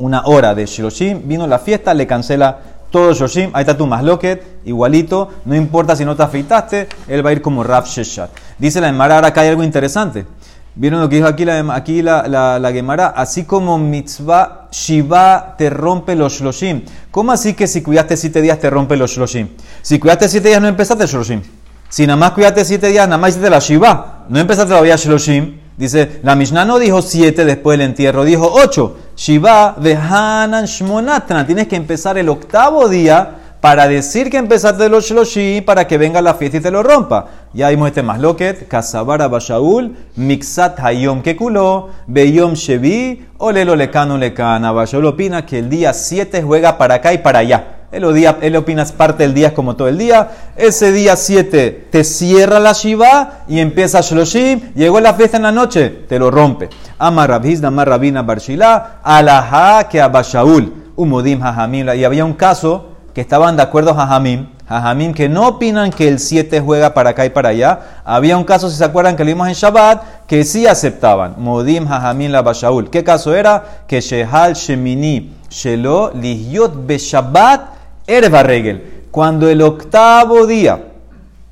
una 0.00 0.22
hora 0.26 0.54
de 0.54 0.66
sheloshim, 0.66 1.22
vino 1.24 1.46
la 1.46 1.58
fiesta, 1.58 1.94
le 1.94 2.06
cancela 2.06 2.58
todo 2.90 3.12
Shoshim, 3.14 3.50
ahí 3.52 3.60
está 3.62 3.76
tu 3.76 3.86
masloket, 3.86 4.60
igualito, 4.64 5.28
no 5.44 5.54
importa 5.54 5.94
si 5.94 6.04
no 6.04 6.16
te 6.16 6.22
afeitaste, 6.22 6.88
él 7.08 7.24
va 7.24 7.30
a 7.30 7.32
ir 7.32 7.40
como 7.40 7.62
Rav 7.62 7.86
Sheshat. 7.86 8.30
Dice 8.58 8.80
la 8.80 8.88
Gemara, 8.88 9.16
ahora 9.16 9.28
acá 9.28 9.42
hay 9.42 9.48
algo 9.48 9.62
interesante. 9.62 10.26
¿Vieron 10.74 11.00
lo 11.00 11.08
que 11.08 11.16
dijo 11.16 11.28
aquí 11.28 11.44
la, 11.44 11.74
aquí 11.74 12.02
la, 12.02 12.26
la, 12.28 12.72
Gemara? 12.72 13.08
Así 13.08 13.44
como 13.44 13.76
mitzvah 13.76 14.68
Shiva 14.70 15.54
te 15.58 15.68
rompe 15.68 16.14
los 16.14 16.40
Shloshim. 16.40 16.82
¿Cómo 17.10 17.32
así 17.32 17.54
que 17.54 17.66
si 17.66 17.82
cuidaste 17.82 18.16
siete 18.16 18.40
días 18.40 18.58
te 18.58 18.70
rompe 18.70 18.96
los 18.96 19.10
Shloshim? 19.10 19.48
Si 19.82 19.98
cuidaste 19.98 20.28
siete 20.28 20.48
días 20.48 20.60
no 20.60 20.68
empezaste 20.68 21.06
Shloshim. 21.06 21.42
Si 21.88 22.06
nada 22.06 22.16
más 22.16 22.30
cuidaste 22.32 22.64
siete 22.64 22.86
días, 22.86 23.06
nada 23.08 23.18
más 23.18 23.30
hiciste 23.30 23.50
la 23.50 23.58
Shiva. 23.58 24.24
No 24.28 24.38
empezaste 24.38 24.70
todavía 24.70 24.96
Shloshim. 24.96 25.58
Dice, 25.76 26.20
la 26.22 26.36
Mishnah 26.36 26.64
no 26.64 26.78
dijo 26.78 27.02
siete 27.02 27.44
después 27.44 27.78
del 27.78 27.88
entierro, 27.88 28.24
dijo 28.24 28.52
ocho. 28.52 28.96
Shiva 29.20 29.74
vehanan 29.76 30.64
shmonatna. 30.64 31.44
Tienes 31.44 31.68
que 31.68 31.76
empezar 31.76 32.16
el 32.16 32.30
octavo 32.30 32.88
día 32.88 33.56
para 33.60 33.86
decir 33.86 34.30
que 34.30 34.38
empezaste 34.38 34.88
los 34.88 35.04
shloshi 35.04 35.60
para 35.60 35.86
que 35.86 35.98
venga 35.98 36.22
la 36.22 36.32
fiesta 36.32 36.56
y 36.56 36.60
te 36.60 36.70
lo 36.70 36.82
rompa. 36.82 37.26
Ya 37.52 37.68
vimos 37.68 37.88
este 37.88 38.02
masloket, 38.02 38.66
kasabara 38.66 39.28
bashaul, 39.28 39.94
mixat 40.16 40.80
hayom 40.80 41.20
kekulo, 41.20 41.90
beyom 42.06 42.54
shevi, 42.54 43.26
olelo 43.36 43.76
lekanu 43.76 44.16
lekana. 44.16 44.72
Bashaul 44.72 45.04
opina 45.04 45.44
que 45.44 45.58
el 45.58 45.68
día 45.68 45.92
7 45.92 46.42
juega 46.42 46.78
para 46.78 46.94
acá 46.94 47.12
y 47.12 47.18
para 47.18 47.40
allá. 47.40 47.79
Él, 47.92 48.04
odia, 48.04 48.38
él 48.40 48.54
opina 48.54 48.84
parte 48.84 49.24
del 49.24 49.34
día 49.34 49.52
como 49.52 49.74
todo 49.74 49.88
el 49.88 49.98
día. 49.98 50.30
Ese 50.56 50.92
día 50.92 51.16
7 51.16 51.88
te 51.90 52.04
cierra 52.04 52.60
la 52.60 52.72
Shiva 52.72 53.40
y 53.48 53.58
empieza 53.58 54.00
Shloshim. 54.00 54.72
Llegó 54.74 55.00
la 55.00 55.14
fiesta 55.14 55.38
en 55.38 55.42
la 55.42 55.50
noche, 55.50 55.90
te 56.08 56.18
lo 56.18 56.30
rompe. 56.30 56.68
Amar 56.98 57.30
Rabhizna, 57.30 57.68
Amar 57.68 57.88
Rabina 57.88 58.22
Barshila, 58.22 59.00
Alaha 59.02 59.88
que 59.88 60.00
Abashaul, 60.00 60.72
Umudim 60.94 61.42
Hajamim. 61.42 61.88
Y 61.96 62.04
había 62.04 62.24
un 62.24 62.34
caso 62.34 62.90
que 63.12 63.20
estaban 63.20 63.56
de 63.56 63.64
acuerdo 63.64 63.92
Jajamim, 63.92 64.46
Jajamim 64.68 65.12
que 65.12 65.28
no 65.28 65.48
opinan 65.48 65.90
que 65.90 66.06
el 66.06 66.20
7 66.20 66.60
juega 66.60 66.94
para 66.94 67.10
acá 67.10 67.26
y 67.26 67.30
para 67.30 67.48
allá. 67.48 67.80
Había 68.04 68.36
un 68.36 68.44
caso, 68.44 68.70
si 68.70 68.76
se 68.76 68.84
acuerdan, 68.84 69.16
que 69.16 69.24
lo 69.24 69.28
vimos 69.28 69.48
en 69.48 69.54
Shabbat, 69.54 70.26
que 70.28 70.44
sí 70.44 70.64
aceptaban. 70.64 71.34
Modim 71.38 71.88
Jajamim 71.88 72.30
la 72.30 72.42
Bashaul. 72.42 72.88
¿Qué 72.88 73.02
caso 73.02 73.34
era? 73.34 73.64
Que 73.88 74.00
Shehal 74.00 74.54
Shemini 74.54 75.32
Shelo 75.50 76.12
Lihyot 76.14 76.86
Beshabbat 76.86 77.79
Erva 78.10 78.42
Regel. 78.42 79.04
Cuando 79.12 79.48
el 79.48 79.62
octavo 79.62 80.46
día 80.46 80.84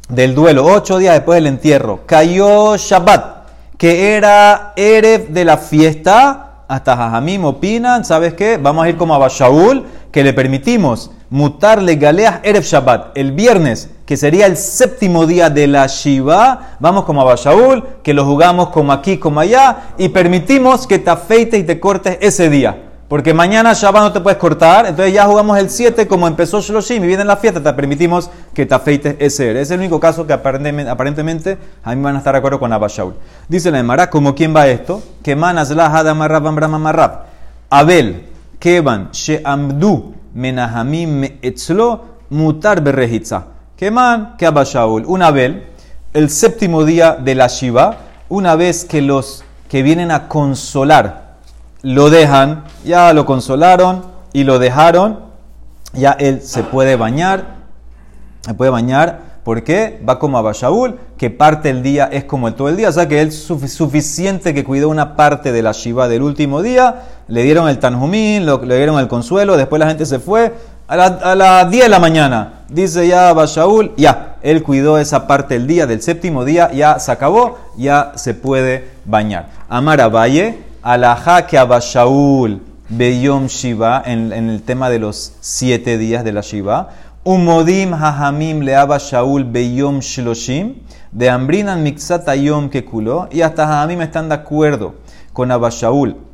del 0.08 0.34
duelo, 0.34 0.64
ocho 0.66 0.98
días 0.98 1.14
después 1.14 1.36
del 1.36 1.46
entierro, 1.46 2.00
cayó 2.04 2.76
Shabbat, 2.76 3.46
que 3.76 4.16
era 4.16 4.72
Erev 4.74 5.28
de 5.28 5.44
la 5.44 5.56
fiesta, 5.56 6.64
hasta 6.66 6.96
Jajamim 6.96 7.44
opinan, 7.44 8.04
¿sabes 8.04 8.34
qué? 8.34 8.56
Vamos 8.56 8.84
a 8.84 8.88
ir 8.88 8.96
como 8.96 9.14
a 9.14 9.18
Bashaul, 9.18 9.86
que 10.10 10.24
le 10.24 10.32
permitimos 10.32 11.12
mutarle 11.30 11.94
galeas 11.94 12.40
Erev 12.42 12.64
Shabbat, 12.64 13.16
el 13.16 13.32
viernes, 13.32 13.90
que 14.04 14.16
sería 14.16 14.46
el 14.46 14.56
séptimo 14.56 15.26
día 15.26 15.50
de 15.50 15.68
la 15.68 15.86
Shiva, 15.86 16.76
vamos 16.80 17.04
como 17.04 17.20
a 17.20 17.24
Bashaul, 17.24 17.84
que 18.02 18.14
lo 18.14 18.24
jugamos 18.24 18.70
como 18.70 18.92
aquí, 18.92 19.18
como 19.18 19.38
allá, 19.38 19.90
y 19.96 20.08
permitimos 20.08 20.88
que 20.88 20.98
te 20.98 21.10
afeites 21.10 21.60
y 21.60 21.64
te 21.64 21.78
cortes 21.78 22.18
ese 22.20 22.50
día. 22.50 22.87
Porque 23.08 23.32
mañana 23.32 23.72
Shabbat 23.72 24.02
no 24.02 24.12
te 24.12 24.20
puedes 24.20 24.38
cortar, 24.38 24.84
entonces 24.84 25.14
ya 25.14 25.24
jugamos 25.24 25.58
el 25.58 25.70
7 25.70 26.06
como 26.06 26.28
empezó 26.28 26.60
Shloshim 26.60 27.02
y 27.02 27.06
viene 27.06 27.24
la 27.24 27.38
fiesta, 27.38 27.62
te 27.62 27.72
permitimos 27.72 28.30
que 28.52 28.66
te 28.66 28.74
afeites 28.74 29.16
ese. 29.18 29.58
Es 29.58 29.70
el 29.70 29.78
único 29.78 29.98
caso 29.98 30.26
que 30.26 30.34
aparentemente, 30.34 31.56
a 31.82 31.94
mí 31.94 32.02
van 32.02 32.16
a 32.16 32.18
estar 32.18 32.34
de 32.34 32.38
acuerdo 32.38 32.60
con 32.60 32.70
Abba 32.70 32.88
Shaul. 32.88 33.14
Dice 33.48 33.70
la 33.70 33.78
Emara, 33.78 34.10
¿como 34.10 34.34
quién 34.34 34.54
va 34.54 34.68
esto? 34.68 35.02
Que 35.22 35.34
manas 35.34 35.70
la 35.70 35.88
marrab 36.14 37.20
Abel, 37.70 38.26
Kevan, 38.58 39.10
Sheamdu, 39.10 40.14
Menahamim, 40.34 41.38
Etzlo, 41.40 42.04
Mutar 42.28 42.82
Berrejitza. 42.82 43.46
Que 43.74 43.90
man, 43.90 44.34
que 44.36 44.44
Abba 44.44 44.64
Shaul. 44.64 45.06
Un 45.06 45.22
Abel, 45.22 45.64
el 46.12 46.28
séptimo 46.28 46.84
día 46.84 47.14
de 47.14 47.34
la 47.34 47.46
Shiva, 47.46 47.96
una 48.28 48.54
vez 48.54 48.84
que 48.84 49.00
los 49.00 49.44
que 49.70 49.82
vienen 49.82 50.10
a 50.10 50.28
consolar, 50.28 51.27
lo 51.94 52.10
dejan, 52.10 52.64
ya 52.84 53.14
lo 53.14 53.24
consolaron 53.24 54.04
y 54.34 54.44
lo 54.44 54.58
dejaron, 54.58 55.20
ya 55.94 56.12
él 56.12 56.42
se 56.42 56.62
puede 56.62 56.96
bañar, 56.96 57.56
se 58.42 58.52
puede 58.52 58.70
bañar, 58.70 59.20
porque 59.42 59.98
va 60.06 60.18
como 60.18 60.36
a 60.36 60.42
Bashaul, 60.42 60.98
que 61.16 61.30
parte 61.30 61.68
del 61.68 61.82
día 61.82 62.10
es 62.12 62.24
como 62.24 62.46
el 62.48 62.54
todo 62.54 62.68
el 62.68 62.76
día, 62.76 62.90
o 62.90 62.92
sea 62.92 63.08
que 63.08 63.22
él 63.22 63.32
suficiente 63.32 64.52
que 64.52 64.64
cuidó 64.64 64.90
una 64.90 65.16
parte 65.16 65.50
de 65.50 65.62
la 65.62 65.72
Shiva 65.72 66.08
del 66.08 66.20
último 66.20 66.60
día, 66.60 67.04
le 67.26 67.42
dieron 67.42 67.66
el 67.70 67.78
Tanjumín, 67.78 68.44
le 68.44 68.76
dieron 68.76 69.00
el 69.00 69.08
consuelo, 69.08 69.56
después 69.56 69.80
la 69.80 69.86
gente 69.86 70.04
se 70.04 70.18
fue, 70.18 70.52
a, 70.88 71.34
las 71.34 71.70
10 71.70 71.84
de 71.84 71.88
la 71.88 71.98
mañana, 72.00 72.64
dice 72.68 73.08
ya 73.08 73.32
Bashaul, 73.32 73.94
ya, 73.96 74.36
él 74.42 74.62
cuidó 74.62 74.98
esa 74.98 75.26
parte 75.26 75.54
del 75.54 75.66
día, 75.66 75.86
del 75.86 76.02
séptimo 76.02 76.44
día, 76.44 76.70
ya 76.70 76.98
se 76.98 77.12
acabó, 77.12 77.56
ya 77.78 78.12
se 78.16 78.34
puede 78.34 78.90
bañar. 79.06 79.48
Amara 79.70 80.08
Valle, 80.08 80.67
Alajá 80.82 81.46
que 81.46 81.58
Abashaul 81.58 82.62
Beyom 82.88 83.46
Shiva, 83.46 84.02
en, 84.06 84.32
el 84.32 84.62
tema 84.62 84.88
de 84.88 85.00
los 85.00 85.34
siete 85.40 85.98
días 85.98 86.22
de 86.22 86.32
la 86.32 86.40
Shiva. 86.40 86.90
Umodim 87.24 87.92
Hahamim 87.92 88.60
le 88.60 88.74
Shaul 88.98 89.44
Beyom 89.44 89.98
Shloshim. 89.98 90.76
De 91.10 91.28
Ambrinan 91.28 91.82
Mixatayom 91.82 92.70
Kekulo. 92.70 93.28
Y 93.32 93.40
hasta 93.40 93.66
Hahamim 93.66 94.02
están 94.02 94.28
de 94.28 94.36
acuerdo 94.36 94.94
con 95.32 95.50
Abashaul 95.50 96.27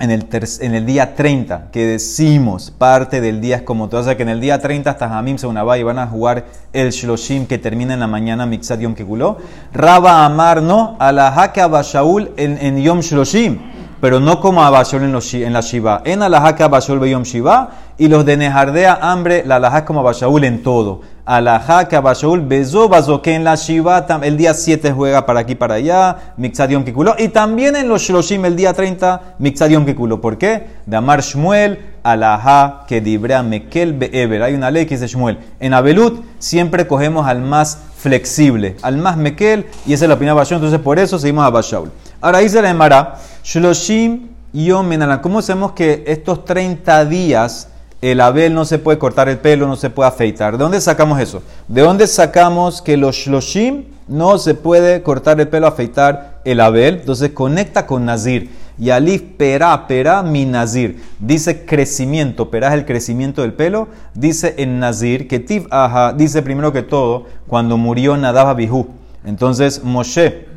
en 0.00 0.10
el, 0.10 0.26
en 0.60 0.74
el 0.74 0.86
día 0.86 1.14
30, 1.14 1.68
que 1.70 1.86
decimos 1.86 2.72
parte 2.76 3.20
del 3.20 3.40
día 3.40 3.56
es 3.56 3.62
como 3.62 3.88
todo. 3.88 4.00
O 4.00 4.04
sea 4.04 4.16
que 4.16 4.24
en 4.24 4.28
el 4.28 4.40
día 4.40 4.60
30 4.60 4.90
hasta 4.90 5.18
Hamim 5.18 5.38
se 5.38 5.46
y 5.46 5.82
van 5.82 5.98
a 5.98 6.06
jugar 6.06 6.46
el 6.72 6.90
Shloshim 6.90 7.46
que 7.46 7.58
termina 7.58 7.94
en 7.94 8.00
la 8.00 8.08
mañana 8.08 8.44
Mixat 8.44 8.80
Yom 8.80 8.94
Kekulo. 8.94 9.38
Raba 9.72 10.24
Amar 10.24 10.62
no, 10.62 10.96
a 10.98 11.12
la 11.12 11.28
Hake 11.28 11.60
Abashaul 11.60 12.32
en, 12.36 12.58
en 12.58 12.82
Yom 12.82 13.00
Shloshim 13.00 13.58
pero 14.04 14.20
no 14.20 14.38
como 14.38 14.62
Abashol 14.62 15.02
en, 15.02 15.14
en 15.14 15.52
la 15.54 15.62
Shiva. 15.62 16.02
En 16.04 16.22
alajá 16.22 16.54
que 16.54 16.62
Abashol 16.62 16.98
Beyom 16.98 17.22
Shiva, 17.22 17.70
y 17.96 18.08
los 18.08 18.26
de 18.26 18.36
Nejardea 18.36 18.98
hambre, 19.00 19.44
la 19.46 19.56
alajá 19.56 19.86
como 19.86 20.00
Abashaul 20.00 20.44
en 20.44 20.62
todo. 20.62 21.00
Alajá 21.26 21.88
que 21.88 21.96
Abashaul 21.96 22.42
Bezo 22.42 22.90
que 23.22 23.34
en 23.34 23.44
la 23.44 23.54
Shiva 23.54 24.06
el 24.22 24.36
día 24.36 24.52
7 24.52 24.92
juega 24.92 25.24
para 25.24 25.40
aquí 25.40 25.54
para 25.54 25.76
allá, 25.76 26.34
Mixadion 26.36 26.84
Kikulo, 26.84 27.14
y 27.18 27.28
también 27.28 27.76
en 27.76 27.88
los 27.88 28.02
Shloshim 28.02 28.44
el 28.44 28.56
día 28.56 28.74
30, 28.74 29.36
Mixadion 29.38 29.86
Kikulo. 29.86 30.20
¿Por 30.20 30.36
qué? 30.36 30.66
De 30.84 30.96
Amar 30.96 31.22
Shmuel, 31.22 31.78
alajá 32.02 32.84
que 32.86 33.00
dibrea 33.00 33.42
Mekel 33.42 33.94
Be'ever. 33.94 34.42
Hay 34.42 34.54
una 34.54 34.70
ley 34.70 34.84
que 34.84 34.96
dice 34.96 35.06
Shmuel. 35.06 35.38
En 35.60 35.72
Abelut 35.72 36.22
siempre 36.38 36.86
cogemos 36.86 37.26
al 37.26 37.40
más 37.40 37.78
flexible, 37.96 38.76
al 38.82 38.98
más 38.98 39.16
Mekel, 39.16 39.64
y 39.86 39.94
esa 39.94 40.04
es 40.04 40.08
la 40.10 40.16
opinión 40.16 40.34
de 40.34 40.40
Abashaul, 40.40 40.58
entonces 40.58 40.80
por 40.80 40.98
eso 40.98 41.18
seguimos 41.18 41.44
a 41.44 41.46
Abashaul. 41.46 41.90
Ahora 42.20 42.40
dice 42.40 42.60
la 42.60 42.68
Emara, 42.68 43.14
Shloshim 43.42 44.28
Yom 44.52 44.90
¿Cómo 45.22 45.40
sabemos 45.40 45.72
que 45.72 46.04
estos 46.06 46.44
30 46.44 47.06
días 47.06 47.68
el 48.10 48.20
Abel 48.20 48.54
no 48.54 48.64
se 48.64 48.78
puede 48.78 48.98
cortar 48.98 49.28
el 49.28 49.38
pelo, 49.38 49.66
no 49.66 49.76
se 49.76 49.90
puede 49.90 50.08
afeitar? 50.08 50.58
¿De 50.58 50.62
dónde 50.64 50.80
sacamos 50.80 51.20
eso? 51.20 51.42
¿De 51.68 51.80
dónde 51.80 52.06
sacamos 52.06 52.82
que 52.82 52.96
los 52.96 53.16
Shloshim 53.16 53.84
no 54.08 54.38
se 54.38 54.54
puede 54.54 55.02
cortar 55.02 55.40
el 55.40 55.48
pelo, 55.48 55.66
afeitar 55.66 56.40
el 56.44 56.60
Abel? 56.60 56.96
Entonces 56.96 57.30
conecta 57.30 57.86
con 57.86 58.04
Nazir. 58.04 58.50
Y 58.76 58.90
alif 58.90 59.22
pera, 59.36 59.86
pera, 59.86 60.22
mi 60.22 60.44
nazir. 60.44 61.00
Dice 61.20 61.64
crecimiento, 61.64 62.50
pera 62.50 62.68
es 62.68 62.74
el 62.74 62.84
crecimiento 62.84 63.42
del 63.42 63.52
pelo. 63.52 63.86
Dice 64.14 64.54
en 64.58 64.80
nazir 64.80 65.28
que 65.28 65.38
tiv 65.38 65.68
aha, 65.70 66.12
dice 66.12 66.42
primero 66.42 66.72
que 66.72 66.82
todo, 66.82 67.26
cuando 67.46 67.76
murió 67.76 68.16
Nadab 68.16 68.48
Abihu. 68.48 68.88
Entonces 69.24 69.84
Moshe 69.84 70.48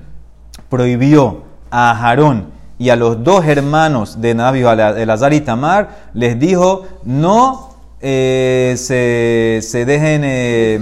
prohibió 0.68 1.44
a 1.70 1.92
Aarón 1.92 2.57
y 2.80 2.90
a 2.90 2.96
los 2.96 3.24
dos 3.24 3.46
hermanos 3.46 4.22
de 4.22 4.36
Nabio, 4.36 4.72
Elazar 4.72 5.34
y 5.34 5.42
Tamar, 5.42 6.10
les 6.14 6.40
dijo, 6.40 6.86
no 7.04 7.76
eh, 8.00 8.76
se, 8.78 9.68
se, 9.68 9.86
dejen, 9.86 10.22
eh, 10.24 10.80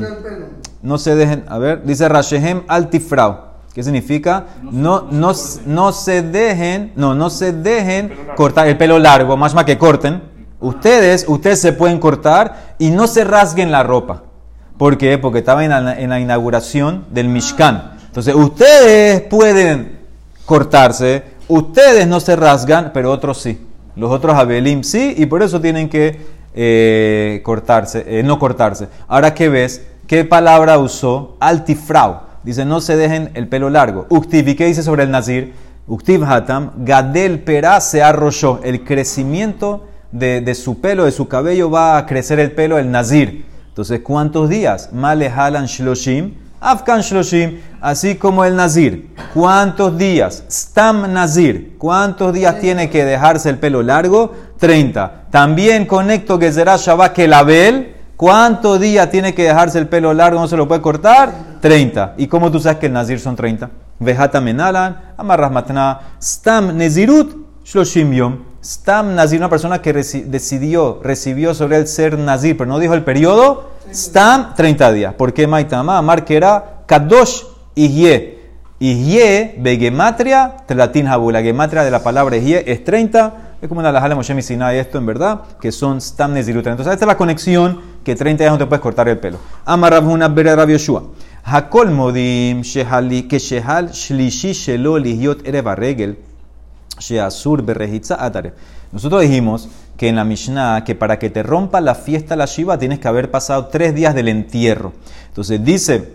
no 0.82 0.98
se 0.98 1.16
dejen, 1.16 1.46
a 1.48 1.58
ver, 1.58 1.84
dice 1.84 2.10
Rashehem 2.10 2.64
altifrau. 2.68 3.46
¿Qué 3.74 3.84
significa? 3.84 4.46
No, 4.64 5.08
no, 5.12 5.34
no 5.66 5.92
se 5.92 6.22
dejen, 6.22 6.94
no, 6.96 7.14
no 7.14 7.30
se 7.30 7.52
dejen 7.52 8.14
cortar 8.38 8.68
el 8.68 8.78
pelo 8.78 9.00
largo, 9.00 9.36
más 9.36 9.54
más 9.54 9.66
que 9.66 9.78
corten. 9.78 10.22
Ustedes, 10.62 11.26
ustedes 11.28 11.60
se 11.60 11.74
pueden 11.74 12.00
cortar 12.00 12.76
y 12.80 12.90
no 12.90 13.06
se 13.08 13.26
rasguen 13.26 13.72
la 13.74 13.84
ropa. 13.84 14.24
¿Por 14.78 14.98
qué? 14.98 15.18
Porque 15.18 15.40
estaba 15.40 15.66
en 15.66 15.72
la, 15.72 16.00
en 16.00 16.10
la 16.10 16.22
inauguración 16.22 17.06
del 17.12 17.28
Mishkan. 17.28 17.98
Entonces, 18.08 18.34
ustedes 18.34 19.22
pueden 19.24 20.00
cortarse, 20.46 21.24
Ustedes 21.48 22.08
no 22.08 22.20
se 22.20 22.36
rasgan, 22.36 22.92
pero 22.94 23.12
otros 23.12 23.42
sí. 23.42 23.60
Los 23.96 24.12
otros 24.12 24.36
Abelim 24.36 24.84
sí, 24.84 25.14
y 25.18 25.26
por 25.28 25.44
eso 25.44 25.62
tienen 25.62 25.90
que 25.90 26.20
eh, 26.54 27.42
cortarse, 27.44 28.04
eh, 28.08 28.24
no 28.24 28.40
cortarse. 28.40 28.88
Ahora 29.08 29.34
¿qué 29.34 29.50
ves, 29.50 29.86
¿qué 30.08 30.26
palabra 30.26 30.78
usó? 30.80 31.38
Altifrau. 31.40 32.22
Dice, 32.44 32.66
no 32.66 32.82
se 32.82 32.96
dejen 32.96 33.32
el 33.34 33.48
pelo 33.48 33.70
largo. 33.70 34.06
Uktiv, 34.10 34.48
¿y 34.48 34.56
qué 34.56 34.66
dice 34.66 34.84
sobre 34.84 35.04
el 35.04 35.12
nazir? 35.12 35.54
Uktiv 35.88 36.24
hatam, 36.24 36.72
gadel 36.78 37.40
pera 37.40 37.80
se 37.82 38.04
arrolló. 38.04 38.60
El 38.64 38.84
crecimiento 38.84 39.86
de, 40.12 40.56
su 40.56 40.80
pelo, 40.80 41.06
de 41.06 41.12
su 41.12 41.28
cabello, 41.28 41.70
va 41.70 41.98
a 41.98 42.06
crecer 42.06 42.40
el 42.40 42.52
pelo, 42.52 42.78
el 42.78 42.92
nazir. 42.92 43.46
Entonces, 43.70 44.02
¿cuántos 44.02 44.50
días? 44.50 44.94
Male 44.94 45.28
halan 45.30 45.66
shloshim 45.66 46.34
Afkan 46.66 47.02
Shloshim, 47.02 47.60
así 47.80 48.16
como 48.16 48.44
el 48.44 48.56
Nazir. 48.56 49.14
¿Cuántos 49.36 50.00
días? 50.00 50.46
Stam 50.50 51.14
Nazir. 51.14 51.76
¿Cuántos 51.78 52.34
días 52.34 52.60
tiene 52.60 52.90
que 52.90 53.06
dejarse 53.06 53.52
el 53.52 53.60
pelo 53.60 53.84
largo? 53.84 54.34
30. 54.58 55.26
También 55.30 55.86
conecto 55.86 56.40
que 56.40 56.52
será 56.52 56.78
Shabbat 56.78 57.14
que 57.14 57.28
la 57.28 57.40
Abel. 57.40 57.94
¿Cuántos 58.18 58.80
días 58.80 59.12
tiene 59.12 59.36
que 59.36 59.44
dejarse 59.44 59.78
el 59.78 59.88
pelo 59.88 60.12
largo? 60.12 60.40
¿No 60.40 60.48
se 60.48 60.58
lo 60.58 60.68
puede 60.68 60.82
cortar? 60.82 61.32
30. 61.62 62.16
¿Y 62.18 62.26
cómo 62.26 62.52
tú 62.52 62.60
sabes 62.60 62.80
que 62.80 62.88
el 62.88 62.94
Nazir 62.94 63.20
son 63.20 63.36
30? 63.36 63.70
Vejata 64.00 64.42
Menalan, 64.42 65.14
Amarras 65.18 65.52
Matna, 65.52 66.00
Stam 66.20 66.76
Nezirut, 66.76 67.64
Shloshim 67.64 68.12
Yom. 68.12 68.38
Stam 68.66 69.14
Nazir, 69.14 69.38
una 69.38 69.50
persona 69.50 69.80
que 69.80 69.94
decidió, 69.94 71.00
recibió 71.04 71.54
sobre 71.54 71.78
él 71.78 71.88
ser 71.88 72.18
Nazir, 72.18 72.58
pero 72.58 72.68
no 72.68 72.80
dijo 72.80 72.96
el 72.96 73.04
periodo 73.04 73.70
Stam, 73.94 74.56
30 74.56 74.92
días. 74.92 75.14
¿Por 75.14 75.34
qué 75.34 75.46
Maitama? 75.46 76.00
Amar 76.00 76.26
que 76.26 76.36
era 76.36 76.82
Kadosh 76.88 77.44
Ihye. 77.76 78.40
Ihye, 78.80 79.56
Begematria, 79.60 80.58
Telatin 80.66 81.08
Habu. 81.08 81.30
La 81.30 81.44
gematria 81.44 81.84
de 81.84 81.92
la 81.92 82.02
palabra 82.02 82.38
Ihye 82.38 82.64
es 82.66 82.84
30. 82.84 83.34
Es 83.62 83.70
como 83.70 83.82
una 83.82 83.92
la 83.92 84.16
Moshe 84.16 84.42
Sinai 84.42 84.80
esto 84.80 84.98
en 84.98 85.06
verdad, 85.06 85.42
que 85.62 85.72
son 85.72 86.02
Stam 86.02 86.34
Nezirutra. 86.34 86.72
Entonces, 86.72 86.94
esta 86.94 87.06
es 87.06 87.08
la 87.08 87.18
conexión 87.18 87.80
que 88.04 88.16
30 88.16 88.44
días 88.44 88.52
no 88.52 88.58
te 88.58 88.66
puedes 88.66 88.82
cortar 88.82 89.08
el 89.08 89.20
pelo. 89.20 89.38
Amar 89.66 89.94
Rabhuna 89.94 90.28
Bere 90.28 90.56
Rabbi 90.56 90.74
Yoshua. 90.74 91.04
Hakol 91.44 91.92
Modim, 91.92 92.62
Shehali, 92.62 93.28
que 93.28 93.38
Shehal 93.38 93.92
Shlishi 93.92 94.54
Shelo 94.54 94.98
Lihiot 94.98 95.48
Ereva 95.48 95.76
Regel, 95.76 96.18
Sheasur 97.00 97.64
Atare. 98.18 98.54
Nosotros 98.92 99.22
dijimos 99.22 99.70
que 99.98 100.08
en 100.08 100.16
la 100.16 100.24
Mishnah, 100.24 100.84
que 100.84 100.96
para 100.96 101.20
que 101.20 101.30
te 101.30 101.44
rompa 101.44 101.82
la 101.82 101.96
fiesta 101.96 102.36
la 102.36 102.46
Shiva 102.46 102.78
tienes 102.78 103.00
que 103.00 103.08
haber 103.08 103.32
pasado 103.32 103.68
tres 103.68 103.96
días 103.96 104.16
del 104.16 104.28
entierro. 104.28 104.94
Entonces 105.28 105.64
dice 105.64 106.14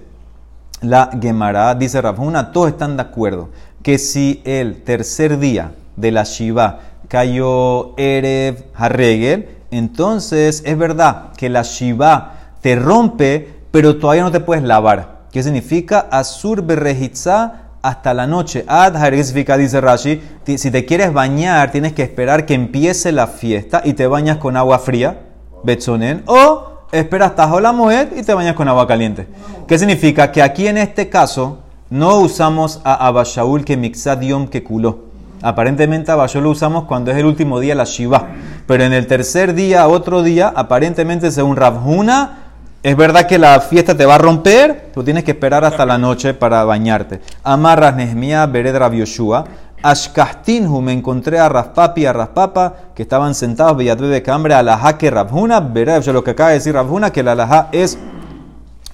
la 0.82 1.10
Gemara, 1.20 1.74
dice 1.74 2.00
Rafuna, 2.00 2.52
todos 2.52 2.68
están 2.68 2.96
de 2.96 3.02
acuerdo 3.02 3.50
que 3.82 3.98
si 3.98 4.42
el 4.44 4.82
tercer 4.82 5.38
día 5.38 5.72
de 5.96 6.10
la 6.10 6.24
Shiva 6.24 6.80
cayó 7.08 7.96
Erev 7.98 8.64
Harregel, 8.74 9.48
entonces 9.70 10.62
es 10.64 10.78
verdad 10.78 11.32
que 11.36 11.48
la 11.48 11.62
Shiva 11.62 12.54
te 12.60 12.76
rompe, 12.76 13.60
pero 13.70 13.96
todavía 13.96 14.22
no 14.22 14.30
te 14.30 14.40
puedes 14.40 14.64
lavar. 14.64 15.20
¿Qué 15.30 15.42
significa? 15.42 16.08
Asur 16.10 16.62
berrejitza 16.62 17.59
hasta 17.82 18.14
la 18.14 18.26
noche. 18.26 18.64
Ad 18.66 18.96
significa, 19.12 19.56
dice 19.56 19.80
Rashi, 19.80 20.20
si 20.44 20.70
te 20.70 20.84
quieres 20.84 21.12
bañar, 21.12 21.70
tienes 21.70 21.92
que 21.92 22.02
esperar 22.02 22.46
que 22.46 22.54
empiece 22.54 23.12
la 23.12 23.26
fiesta 23.26 23.82
y 23.84 23.94
te 23.94 24.06
bañas 24.06 24.38
con 24.38 24.56
agua 24.56 24.78
fría, 24.78 25.20
betzonen, 25.62 26.22
o 26.26 26.86
esperas 26.92 27.30
hasta 27.30 27.60
la 27.60 27.72
moed 27.72 28.16
y 28.16 28.22
te 28.22 28.34
bañas 28.34 28.54
con 28.54 28.68
agua 28.68 28.86
caliente. 28.86 29.26
¿Qué 29.66 29.78
significa? 29.78 30.32
Que 30.32 30.42
aquí 30.42 30.66
en 30.66 30.78
este 30.78 31.08
caso 31.08 31.60
no 31.88 32.18
usamos 32.18 32.80
a 32.84 33.06
Abashaul 33.06 33.64
que 33.64 33.76
mixad 33.76 34.20
yom 34.20 34.48
que 34.48 34.62
culó. 34.62 35.10
Aparentemente 35.42 36.12
Abashaul 36.12 36.44
lo 36.44 36.50
usamos 36.50 36.84
cuando 36.84 37.10
es 37.10 37.16
el 37.16 37.24
último 37.24 37.60
día 37.60 37.74
la 37.74 37.84
Shiva. 37.84 38.28
Pero 38.66 38.84
en 38.84 38.92
el 38.92 39.06
tercer 39.06 39.54
día, 39.54 39.88
otro 39.88 40.22
día, 40.22 40.52
aparentemente 40.54 41.30
según 41.30 41.56
Rabhuna, 41.56 42.39
es 42.82 42.96
verdad 42.96 43.26
que 43.26 43.38
la 43.38 43.60
fiesta 43.60 43.96
te 43.96 44.06
va 44.06 44.14
a 44.14 44.18
romper, 44.18 44.90
tú 44.94 45.04
tienes 45.04 45.24
que 45.24 45.32
esperar 45.32 45.64
hasta 45.64 45.84
la 45.84 45.98
noche 45.98 46.32
para 46.34 46.64
bañarte. 46.64 47.20
Amarras 47.42 47.94
Nehemia 47.94 48.46
Bered 48.46 48.92
Yoshua. 48.92 49.44
Ashkastinhu 49.82 50.82
me 50.82 50.92
encontré 50.92 51.38
a 51.38 51.48
Raspapi 51.48 52.02
y 52.02 52.06
a 52.06 52.12
Raspapa 52.12 52.74
que 52.94 53.02
estaban 53.02 53.34
sentados 53.34 53.76
Bellatve 53.78 54.08
de 54.08 54.22
Cambre 54.22 54.54
a 54.54 54.62
la 54.62 54.76
jaque 54.76 55.10
Rabhuna. 55.10 55.60
Bered, 55.60 56.04
lo 56.06 56.22
que 56.22 56.32
acaba 56.32 56.50
de 56.50 56.56
decir 56.56 56.74
Rabhuna, 56.74 57.10
que 57.10 57.22
la 57.22 57.32
alajá 57.32 57.68
es 57.72 57.98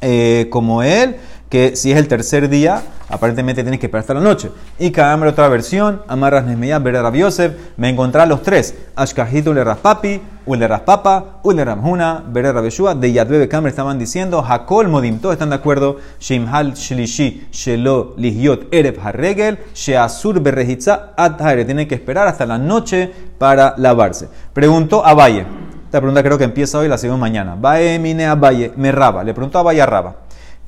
eh, 0.00 0.48
como 0.50 0.82
él 0.82 1.16
que 1.48 1.76
si 1.76 1.92
es 1.92 1.98
el 1.98 2.08
tercer 2.08 2.48
día, 2.48 2.82
aparentemente 3.08 3.62
tienes 3.62 3.80
que 3.80 3.86
esperar 3.86 4.00
hasta 4.00 4.14
la 4.14 4.20
noche. 4.20 4.50
Y 4.78 4.90
cada 4.90 5.16
otra 5.26 5.48
versión, 5.48 6.02
Amarras 6.08 6.44
Nesmeya, 6.44 6.78
Berer 6.78 7.12
Yosef, 7.12 7.52
me 7.76 7.88
encontré 7.88 8.26
los 8.26 8.42
tres, 8.42 8.74
Ashkahit 8.94 9.46
le 9.46 9.64
Raspapi, 9.64 10.20
Ule 10.46 10.68
Raspapa, 10.68 11.40
Ule 11.42 11.64
Ramhuna, 11.64 12.22
Berer 12.28 12.54
Rabeshua, 12.54 12.94
de 12.94 13.12
Yadbebe 13.12 13.48
Kamer 13.48 13.70
estaban 13.70 13.98
diciendo, 13.98 14.44
Hakol 14.46 14.88
Modim, 14.88 15.18
todos 15.18 15.34
están 15.34 15.50
de 15.50 15.56
acuerdo, 15.56 15.96
Shimhal 16.20 16.74
Shlishi, 16.74 17.48
Shelo 17.50 18.14
Ligiot 18.16 18.72
Ereb 18.72 18.98
Harregel, 19.02 19.58
Sheasur 19.74 20.40
Berrehitza 20.40 21.14
Adhaire, 21.16 21.64
tienen 21.64 21.88
que 21.88 21.96
esperar 21.96 22.28
hasta 22.28 22.46
la 22.46 22.58
noche 22.58 23.12
para 23.38 23.74
lavarse. 23.76 24.28
Preguntó 24.52 25.04
a 25.04 25.14
Valle, 25.14 25.46
esta 25.84 26.00
pregunta 26.00 26.22
creo 26.22 26.38
que 26.38 26.44
empieza 26.44 26.78
hoy, 26.78 26.88
la 26.88 26.98
seguimos 26.98 27.20
mañana. 27.20 27.56
Valle 27.58 27.98
Mine 27.98 28.26
a 28.26 28.34
Valle, 28.34 28.72
me 28.76 28.92
raba, 28.92 29.24
le 29.24 29.34
preguntó 29.34 29.58
a 29.58 29.62
Valle 29.62 29.82
a 29.82 29.86
Raba. 29.86 30.16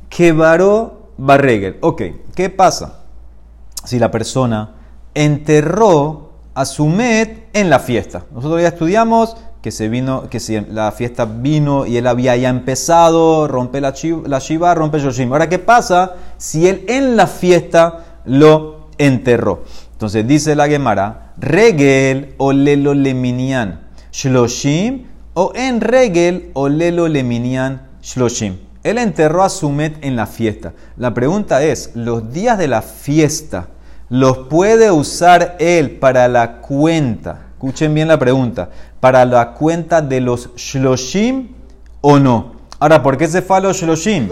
Que 0.09 0.33
varó 0.33 0.98
barregel. 1.19 1.77
Ok, 1.81 2.03
¿qué 2.35 2.49
pasa? 2.49 3.01
Si 3.85 3.99
la 3.99 4.11
persona 4.11 4.75
enterró 5.15 6.31
a 6.55 6.65
su 6.65 6.87
met 6.87 7.49
en 7.53 7.71
la 7.71 7.79
fiesta. 7.79 8.25
Nosotros 8.33 8.63
ya 8.63 8.69
estudiamos 8.69 9.37
que, 9.61 9.71
se 9.71 9.89
vino, 9.89 10.29
que 10.29 10.41
si 10.41 10.61
la 10.61 10.93
fiesta 10.93 11.25
vino 11.25 11.87
y 11.87 11.97
él 11.97 12.07
había 12.07 12.37
ya 12.37 12.49
empezado, 12.49 13.49
rompe 13.49 13.81
la, 13.81 13.91
shiva, 13.93 14.75
rompe 14.75 15.01
Yoshim. 15.01 15.33
Ahora, 15.33 15.49
¿qué 15.49 15.59
pasa 15.59 16.15
si 16.37 16.69
él 16.69 16.85
en 16.89 17.17
la 17.17 17.27
fiesta 17.27 18.21
lo 18.25 18.89
enterró? 18.99 19.65
Entonces 19.93 20.27
dice 20.27 20.55
la 20.55 20.69
Gemara, 20.69 21.35
regel 21.39 22.35
o 22.39 22.53
lelo 22.53 22.95
leminian 22.95 23.89
shloshim 24.13 25.07
o 25.35 25.53
en 25.55 25.81
regel 25.81 26.51
o 26.55 26.69
lelo 26.69 27.09
leminian 27.09 27.89
shloshim. 28.01 28.68
Él 28.85 28.99
enterró 28.99 29.43
a 29.43 29.49
Sumet 29.49 30.05
en 30.05 30.17
la 30.17 30.27
fiesta. 30.27 30.73
La 30.97 31.13
pregunta 31.13 31.63
es, 31.63 31.91
¿los 31.95 32.33
días 32.33 32.59
de 32.59 32.69
la 32.69 32.83
fiesta 32.83 33.69
los 34.09 34.39
puede 34.49 34.91
usar 34.91 35.57
él 35.59 35.99
para 35.99 36.29
la 36.29 36.61
cuenta? 36.61 37.47
Escuchen 37.53 37.93
bien 37.93 38.09
la 38.09 38.19
pregunta. 38.19 38.71
¿Para 39.01 39.25
la 39.25 39.53
cuenta 39.53 40.01
de 40.01 40.21
los 40.21 40.55
Shloshim 40.55 41.49
o 42.01 42.19
no? 42.19 42.53
Ahora, 42.79 43.03
¿por 43.03 43.17
qué 43.17 43.27
se 43.27 43.43
fue 43.43 43.57
a 43.57 43.61
los 43.61 43.77
Shloshim? 43.77 44.29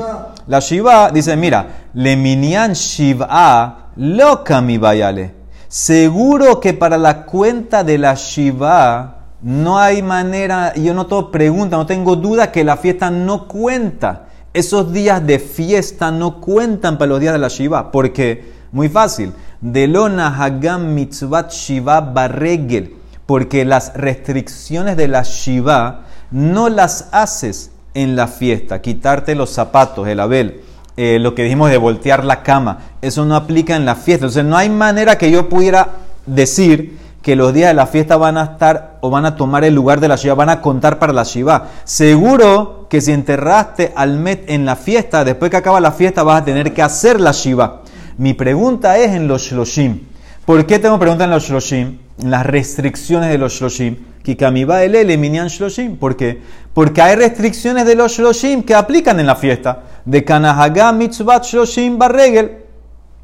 La 0.46 0.60
Shiva 0.60 1.10
dice, 1.10 1.36
mira, 1.36 1.88
le 1.94 2.16
minian 2.16 2.72
Shiva 2.72 3.90
loca 3.96 4.60
mi 4.60 4.78
vayale. 4.78 5.34
Seguro 5.66 6.60
que 6.60 6.72
para 6.72 6.96
la 6.96 7.24
cuenta 7.24 7.82
de 7.82 7.98
la 7.98 8.14
Shiva 8.14 9.16
no 9.42 9.78
hay 9.78 10.02
manera, 10.02 10.72
yo 10.74 10.94
no 10.94 11.06
tengo 11.06 11.32
pregunta, 11.32 11.76
no 11.76 11.86
tengo 11.86 12.14
duda 12.14 12.52
que 12.52 12.62
la 12.62 12.76
fiesta 12.76 13.10
no 13.10 13.48
cuenta 13.48 14.25
esos 14.56 14.90
días 14.90 15.26
de 15.26 15.38
fiesta 15.38 16.10
no 16.10 16.40
cuentan 16.40 16.96
para 16.96 17.10
los 17.10 17.20
días 17.20 17.34
de 17.34 17.38
la 17.38 17.48
Shiva. 17.48 17.92
porque 17.92 18.56
Muy 18.72 18.88
fácil. 18.88 19.32
Delona 19.60 20.42
Hagam 20.42 20.94
Mitzvat 20.94 21.52
Shiva 21.52 22.00
Barregel. 22.00 22.96
Porque 23.26 23.64
las 23.64 23.92
restricciones 23.94 24.96
de 24.96 25.08
la 25.08 25.22
Shiva 25.24 26.04
no 26.30 26.70
las 26.70 27.08
haces 27.12 27.70
en 27.92 28.16
la 28.16 28.28
fiesta. 28.28 28.80
Quitarte 28.80 29.34
los 29.34 29.50
zapatos, 29.50 30.08
el 30.08 30.20
abel. 30.20 30.62
Eh, 30.96 31.18
lo 31.20 31.34
que 31.34 31.42
dijimos 31.42 31.70
de 31.70 31.76
voltear 31.76 32.24
la 32.24 32.42
cama. 32.42 32.78
Eso 33.02 33.26
no 33.26 33.36
aplica 33.36 33.76
en 33.76 33.84
la 33.84 33.94
fiesta. 33.94 34.24
Entonces 34.24 34.44
no 34.44 34.56
hay 34.56 34.70
manera 34.70 35.18
que 35.18 35.30
yo 35.30 35.50
pudiera 35.50 35.90
decir 36.24 36.98
que 37.20 37.36
los 37.36 37.52
días 37.52 37.68
de 37.68 37.74
la 37.74 37.86
fiesta 37.86 38.16
van 38.16 38.38
a 38.38 38.44
estar 38.44 38.98
o 39.00 39.10
van 39.10 39.26
a 39.26 39.36
tomar 39.36 39.64
el 39.64 39.74
lugar 39.74 40.00
de 40.00 40.08
la 40.08 40.16
Shiva, 40.16 40.34
van 40.34 40.48
a 40.48 40.62
contar 40.62 40.98
para 40.98 41.12
la 41.12 41.24
Shiva. 41.24 41.68
Seguro 41.84 42.75
que 42.96 43.02
si 43.02 43.12
enterraste 43.12 43.92
al 43.94 44.16
Met 44.16 44.48
en 44.48 44.64
la 44.64 44.74
fiesta, 44.74 45.22
después 45.22 45.50
que 45.50 45.58
acaba 45.58 45.82
la 45.82 45.92
fiesta 45.92 46.22
vas 46.22 46.40
a 46.40 46.44
tener 46.46 46.72
que 46.72 46.80
hacer 46.80 47.20
la 47.20 47.32
Shiva. 47.32 47.82
Mi 48.16 48.32
pregunta 48.32 48.96
es 48.96 49.10
en 49.10 49.28
los 49.28 49.42
Shloshim. 49.42 50.00
¿Por 50.46 50.64
qué 50.64 50.78
tengo 50.78 50.98
pregunta 50.98 51.24
en 51.24 51.30
los 51.30 51.44
Shloshim? 51.44 51.98
En 52.22 52.30
las 52.30 52.46
restricciones 52.46 53.28
de 53.28 53.36
los 53.36 53.52
Shloshim. 53.52 53.98
Kikamiba 54.22 54.82
el 54.82 55.18
minyan 55.18 55.48
Shloshim. 55.48 55.98
¿Por 55.98 56.16
qué? 56.16 56.40
Porque 56.72 57.02
hay 57.02 57.16
restricciones 57.16 57.84
de 57.84 57.96
los 57.96 58.12
Shloshim 58.12 58.62
que 58.62 58.74
aplican 58.74 59.20
en 59.20 59.26
la 59.26 59.36
fiesta. 59.36 59.82
De 60.06 60.24
Kanahaga 60.24 60.90
Mitzvat 60.92 61.44
Shloshim 61.44 61.98
Barregel. 61.98 62.64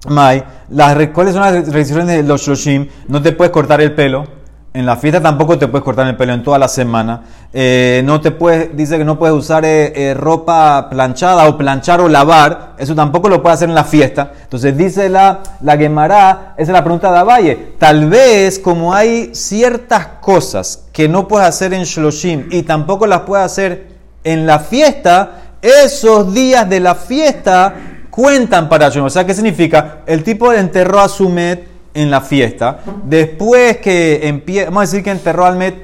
Mai, 0.07 0.45
las, 0.69 1.09
¿cuáles 1.15 1.33
son 1.33 1.45
las 1.45 1.55
restricciones 1.55 2.09
de 2.09 2.23
los 2.25 2.43
Shoshim? 2.43 2.89
No 3.09 3.23
te 3.23 3.33
puedes 3.33 3.51
cortar 3.51 3.81
el 3.81 3.95
pelo. 3.95 4.42
En 4.75 4.87
la 4.87 4.97
fiesta 4.97 5.21
tampoco 5.21 5.59
te 5.59 5.69
puedes 5.69 5.85
cortar 5.85 6.07
el 6.07 6.17
pelo 6.17 6.33
en 6.33 6.43
toda 6.43 6.59
la 6.59 6.67
semana. 6.67 7.25
Eh, 7.53 8.01
no 8.07 8.23
te 8.23 8.31
puedes, 8.31 8.75
dice 8.75 8.97
que 8.97 9.05
no 9.05 9.19
puedes 9.19 9.37
usar 9.37 9.67
eh, 9.67 9.93
eh, 9.95 10.15
ropa 10.15 10.89
planchada 10.89 11.47
o 11.47 11.59
planchar 11.59 12.01
o 12.01 12.09
lavar. 12.09 12.73
Eso 12.79 12.95
tampoco 12.95 13.29
lo 13.29 13.43
puedes 13.43 13.57
hacer 13.57 13.69
en 13.69 13.75
la 13.75 13.85
fiesta. 13.85 14.33
Entonces 14.45 14.75
dice 14.75 15.11
la, 15.11 15.41
la 15.61 15.77
Gemara, 15.77 16.55
esa 16.57 16.73
es 16.73 16.75
la 16.75 16.83
pregunta 16.83 17.13
de 17.13 17.19
Avalle. 17.19 17.75
Tal 17.79 18.09
vez 18.09 18.59
como 18.59 18.95
hay 18.95 19.35
ciertas 19.35 20.07
cosas 20.23 20.85
que 20.91 21.07
no 21.07 21.29
puedes 21.29 21.47
hacer 21.47 21.75
en 21.75 21.85
Shloshim 21.85 22.49
y 22.51 22.63
tampoco 22.63 23.07
las 23.07 23.21
puedes 23.21 23.45
hacer 23.45 23.89
en 24.25 24.47
la 24.47 24.59
fiesta, 24.59 25.33
esos 25.61 26.33
días 26.33 26.67
de 26.71 26.81
la 26.81 26.95
fiesta 26.95 27.75
cuentan 28.09 28.71
para 28.71 28.87
Shloshim. 28.89 29.05
O 29.05 29.11
sea, 29.11 29.27
¿qué 29.27 29.35
significa? 29.35 29.99
El 30.07 30.25
tipo 30.25 30.51
enterró 30.51 31.01
a 31.01 31.11
su 31.11 31.29
Met 31.29 31.72
en 31.95 32.11
la 32.11 32.21
fiesta. 32.21 32.81
Después 33.05 33.79
que 33.79 34.29
empieza, 34.29 34.67
vamos 34.67 34.83
a 34.83 34.87
decir 34.87 35.03
que 35.03 35.11
enterró 35.11 35.47
al 35.47 35.57
Met 35.57 35.77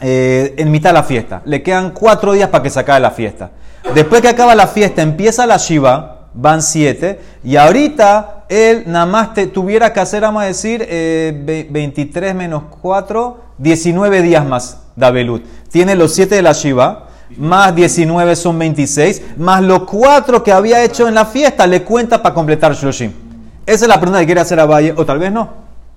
eh, 0.00 0.54
en 0.56 0.70
mitad 0.70 0.90
de 0.90 0.94
la 0.94 1.02
fiesta. 1.02 1.42
Le 1.44 1.62
quedan 1.62 1.90
cuatro 1.90 2.32
días 2.32 2.48
para 2.48 2.62
que 2.62 2.70
se 2.70 2.80
acabe 2.80 3.00
la 3.00 3.10
fiesta. 3.10 3.50
Después 3.94 4.20
que 4.20 4.28
acaba 4.28 4.54
la 4.54 4.66
fiesta, 4.66 5.02
empieza 5.02 5.46
la 5.46 5.56
Shiva, 5.56 6.28
van 6.34 6.62
siete. 6.62 7.20
Y 7.44 7.56
ahorita 7.56 8.44
él 8.48 8.84
nada 8.86 9.06
más 9.06 9.34
te, 9.34 9.46
tuviera 9.46 9.92
que 9.92 10.00
hacer, 10.00 10.22
vamos 10.22 10.42
a 10.42 10.46
decir, 10.46 10.80
23 10.80 12.30
eh, 12.30 12.34
menos 12.34 12.64
4, 12.80 13.40
19 13.58 14.22
días 14.22 14.44
más, 14.46 14.82
Dabelut. 14.96 15.44
Tiene 15.70 15.94
los 15.94 16.14
siete 16.14 16.34
de 16.36 16.42
la 16.42 16.52
Shiva 16.52 17.06
más 17.36 17.74
19 17.74 18.36
son 18.36 18.58
26, 18.58 19.22
más 19.36 19.62
los 19.62 19.84
cuatro 19.84 20.42
que 20.42 20.52
había 20.52 20.82
hecho 20.82 21.06
en 21.06 21.14
la 21.14 21.24
fiesta 21.24 21.66
le 21.66 21.82
cuenta 21.82 22.22
para 22.22 22.34
completar 22.34 22.74
Shloshim. 22.74 23.29
Esa 23.70 23.84
es 23.84 23.88
la 23.88 24.00
pregunta 24.00 24.18
que 24.18 24.26
quiere 24.26 24.40
hacer 24.40 24.58
a 24.58 24.66
Valle, 24.66 24.92
o 24.96 25.06
tal 25.06 25.20
vez 25.20 25.30
no. 25.30 25.48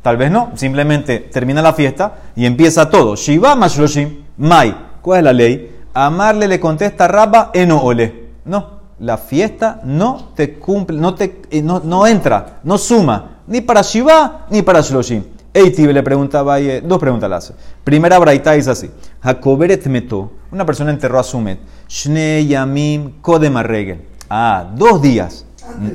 Tal 0.04 0.16
vez 0.16 0.30
no, 0.30 0.52
simplemente 0.54 1.18
termina 1.18 1.60
la 1.60 1.74
fiesta 1.74 2.18
y 2.36 2.46
empieza 2.46 2.88
todo. 2.88 3.16
Shiva 3.16 3.56
más 3.56 3.76
Shloshim, 3.76 4.26
Mai. 4.38 4.76
¿Cuál 5.02 5.18
es 5.18 5.24
la 5.24 5.34
ley? 5.34 5.76
Amarle 5.92 6.48
le 6.48 6.60
contesta 6.60 7.08
Rabba, 7.08 7.50
eno 7.52 7.82
ole. 7.82 8.28
No, 8.46 8.82
la 9.00 9.18
fiesta 9.18 9.82
no 9.86 10.34
te 10.36 10.54
cumple, 10.54 11.00
no, 11.00 11.16
te, 11.16 11.42
eh, 11.50 11.64
no, 11.64 11.82
no 11.84 12.06
entra, 12.06 12.60
no 12.64 12.78
suma, 12.78 13.38
ni 13.48 13.62
para 13.62 13.82
Shiva 13.82 14.46
ni 14.52 14.62
para 14.62 14.82
Shloshim. 14.82 15.24
Eitibe 15.52 15.94
le 15.94 16.04
pregunta 16.04 16.42
a 16.42 16.44
Valle, 16.44 16.80
dos 16.82 17.00
preguntas 17.00 17.28
le 17.28 17.36
hace. 17.36 17.54
Primera 17.84 18.20
braita 18.20 18.54
es 18.54 18.68
así. 18.68 18.92
Jacoberet 19.24 19.84
meto, 19.88 20.32
una 20.52 20.64
persona 20.64 20.92
enterró 20.92 21.18
a 21.18 21.24
su 21.24 21.40
met. 21.40 21.58
Shne 21.90 22.46
yamim 22.46 23.14
kodem 23.20 23.56
Ah, 24.30 24.64
dos 24.76 25.02
días, 25.02 25.48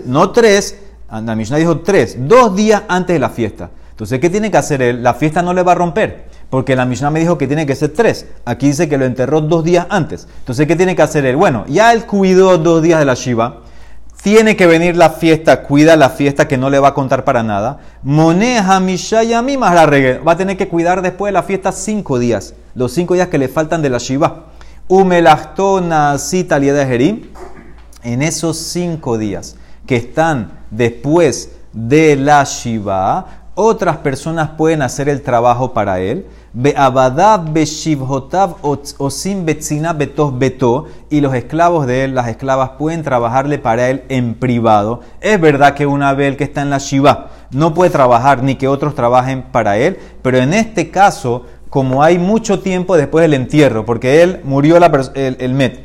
no 0.06 0.32
tres. 0.32 0.87
La 1.10 1.34
Mishnah 1.34 1.56
dijo 1.56 1.80
tres, 1.80 2.16
dos 2.20 2.54
días 2.54 2.82
antes 2.88 3.14
de 3.14 3.20
la 3.20 3.30
fiesta. 3.30 3.70
Entonces, 3.90 4.20
¿qué 4.20 4.30
tiene 4.30 4.50
que 4.50 4.58
hacer 4.58 4.82
él? 4.82 5.02
La 5.02 5.14
fiesta 5.14 5.42
no 5.42 5.52
le 5.52 5.62
va 5.62 5.72
a 5.72 5.74
romper, 5.74 6.26
porque 6.50 6.76
la 6.76 6.84
Mishnah 6.84 7.10
me 7.10 7.20
dijo 7.20 7.36
que 7.36 7.46
tiene 7.46 7.66
que 7.66 7.74
ser 7.74 7.92
tres. 7.92 8.26
Aquí 8.44 8.68
dice 8.68 8.88
que 8.88 8.98
lo 8.98 9.04
enterró 9.04 9.40
dos 9.40 9.64
días 9.64 9.86
antes. 9.90 10.28
Entonces, 10.40 10.66
¿qué 10.66 10.76
tiene 10.76 10.94
que 10.94 11.02
hacer 11.02 11.24
él? 11.24 11.36
Bueno, 11.36 11.64
ya 11.66 11.92
él 11.92 12.06
cuidó 12.06 12.58
dos 12.58 12.82
días 12.82 12.98
de 13.00 13.04
la 13.04 13.14
Shiva 13.14 13.62
tiene 14.22 14.56
que 14.56 14.66
venir 14.66 14.96
la 14.96 15.10
fiesta, 15.10 15.62
cuida 15.62 15.96
la 15.96 16.10
fiesta 16.10 16.48
que 16.48 16.58
no 16.58 16.70
le 16.70 16.78
va 16.78 16.88
a 16.88 16.94
contar 16.94 17.24
para 17.24 17.42
nada. 17.42 17.78
Moneja 18.02 18.80
Mishayami 18.80 19.56
más 19.56 19.74
Va 19.74 20.32
a 20.32 20.36
tener 20.36 20.56
que 20.56 20.68
cuidar 20.68 21.02
después 21.02 21.28
de 21.28 21.34
la 21.34 21.42
fiesta 21.42 21.70
cinco 21.72 22.18
días, 22.18 22.54
los 22.74 22.92
cinco 22.92 23.14
días 23.14 23.28
que 23.28 23.38
le 23.38 23.48
faltan 23.48 23.80
de 23.80 23.90
la 23.90 23.98
Shiva. 23.98 24.46
Umelachtona 24.88 26.18
cita 26.18 26.58
de 26.58 26.86
Jerim. 26.86 27.22
en 28.02 28.22
esos 28.22 28.56
cinco 28.56 29.18
días 29.18 29.56
que 29.86 29.96
están 29.96 30.57
después 30.70 31.52
de 31.72 32.16
la 32.16 32.44
Shiva, 32.44 33.26
otras 33.60 33.96
personas 33.96 34.50
pueden 34.50 34.82
hacer 34.82 35.08
el 35.08 35.22
trabajo 35.22 35.72
para 35.72 35.98
él. 35.98 36.26
y 41.10 41.20
los 41.20 41.34
esclavos 41.34 41.86
de 41.86 42.04
él, 42.04 42.14
las 42.14 42.28
esclavas, 42.28 42.70
pueden 42.78 43.02
trabajarle 43.02 43.58
para 43.58 43.90
él 43.90 44.04
en 44.08 44.34
privado. 44.34 45.00
Es 45.20 45.40
verdad 45.40 45.74
que 45.74 45.86
una 45.86 46.14
vez 46.14 46.36
que 46.36 46.44
está 46.44 46.62
en 46.62 46.70
la 46.70 46.78
Shiva 46.78 47.30
no 47.50 47.74
puede 47.74 47.90
trabajar 47.90 48.44
ni 48.44 48.54
que 48.54 48.68
otros 48.68 48.94
trabajen 48.94 49.42
para 49.50 49.76
él, 49.76 49.98
pero 50.22 50.38
en 50.38 50.54
este 50.54 50.90
caso, 50.90 51.44
como 51.68 52.02
hay 52.02 52.18
mucho 52.18 52.60
tiempo 52.60 52.96
después 52.96 53.22
del 53.22 53.34
entierro, 53.34 53.84
porque 53.84 54.22
él 54.22 54.40
murió 54.44 54.76
el 54.76 55.54
Met, 55.54 55.80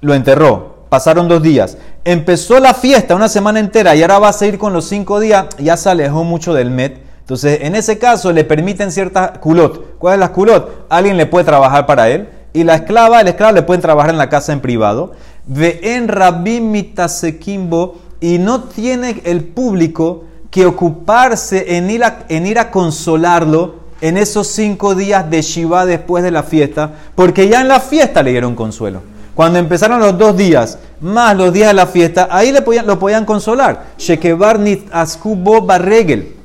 lo 0.00 0.14
enterró, 0.14 0.86
pasaron 0.88 1.28
dos 1.28 1.42
días. 1.42 1.78
Empezó 2.04 2.58
la 2.60 2.72
fiesta 2.72 3.14
una 3.14 3.28
semana 3.28 3.60
entera 3.60 3.94
y 3.94 4.00
ahora 4.00 4.18
va 4.18 4.28
a 4.30 4.32
seguir 4.32 4.58
con 4.58 4.72
los 4.72 4.86
cinco 4.86 5.20
días, 5.20 5.46
ya 5.58 5.76
se 5.76 5.90
alejó 5.90 6.24
mucho 6.24 6.54
del 6.54 6.70
Met. 6.70 6.98
Entonces, 7.20 7.58
en 7.62 7.76
ese 7.76 7.98
caso 7.98 8.32
le 8.32 8.44
permiten 8.44 8.90
ciertas 8.90 9.38
culot. 9.38 9.98
¿Cuál 9.98 10.14
es 10.14 10.20
la 10.20 10.32
culot? 10.32 10.86
Alguien 10.88 11.18
le 11.18 11.26
puede 11.26 11.44
trabajar 11.44 11.84
para 11.84 12.08
él. 12.08 12.28
Y 12.54 12.64
la 12.64 12.76
esclava, 12.76 13.20
el 13.20 13.28
esclavo 13.28 13.52
le 13.52 13.62
pueden 13.62 13.82
trabajar 13.82 14.10
en 14.10 14.18
la 14.18 14.30
casa 14.30 14.52
en 14.54 14.60
privado. 14.60 15.12
Ve 15.46 15.78
en 15.82 16.08
rabim 16.08 16.70
mitasekimbo 16.70 17.98
y 18.20 18.38
no 18.38 18.64
tiene 18.64 19.20
el 19.24 19.44
público 19.44 20.24
que 20.50 20.64
ocuparse 20.64 21.76
en 21.76 21.90
ir, 21.90 22.02
en 22.30 22.46
ir 22.46 22.58
a 22.58 22.70
consolarlo 22.70 23.74
en 24.00 24.16
esos 24.16 24.48
cinco 24.48 24.94
días 24.94 25.30
de 25.30 25.42
Shiva 25.42 25.84
después 25.84 26.24
de 26.24 26.30
la 26.30 26.42
fiesta, 26.42 26.92
porque 27.14 27.48
ya 27.48 27.60
en 27.60 27.68
la 27.68 27.78
fiesta 27.78 28.22
le 28.22 28.30
dieron 28.30 28.56
consuelo. 28.56 29.02
Cuando 29.40 29.58
empezaron 29.58 30.00
los 30.00 30.18
dos 30.18 30.36
días, 30.36 30.78
más 31.00 31.34
los 31.34 31.50
días 31.50 31.68
de 31.68 31.72
la 31.72 31.86
fiesta, 31.86 32.28
ahí 32.30 32.52
le 32.52 32.60
podían, 32.60 32.86
lo 32.86 32.98
podían 32.98 33.24
consolar. 33.24 33.86
Shekebar 33.96 34.58
nit 34.58 34.86
askubo 34.92 35.62
barregel. 35.62 36.36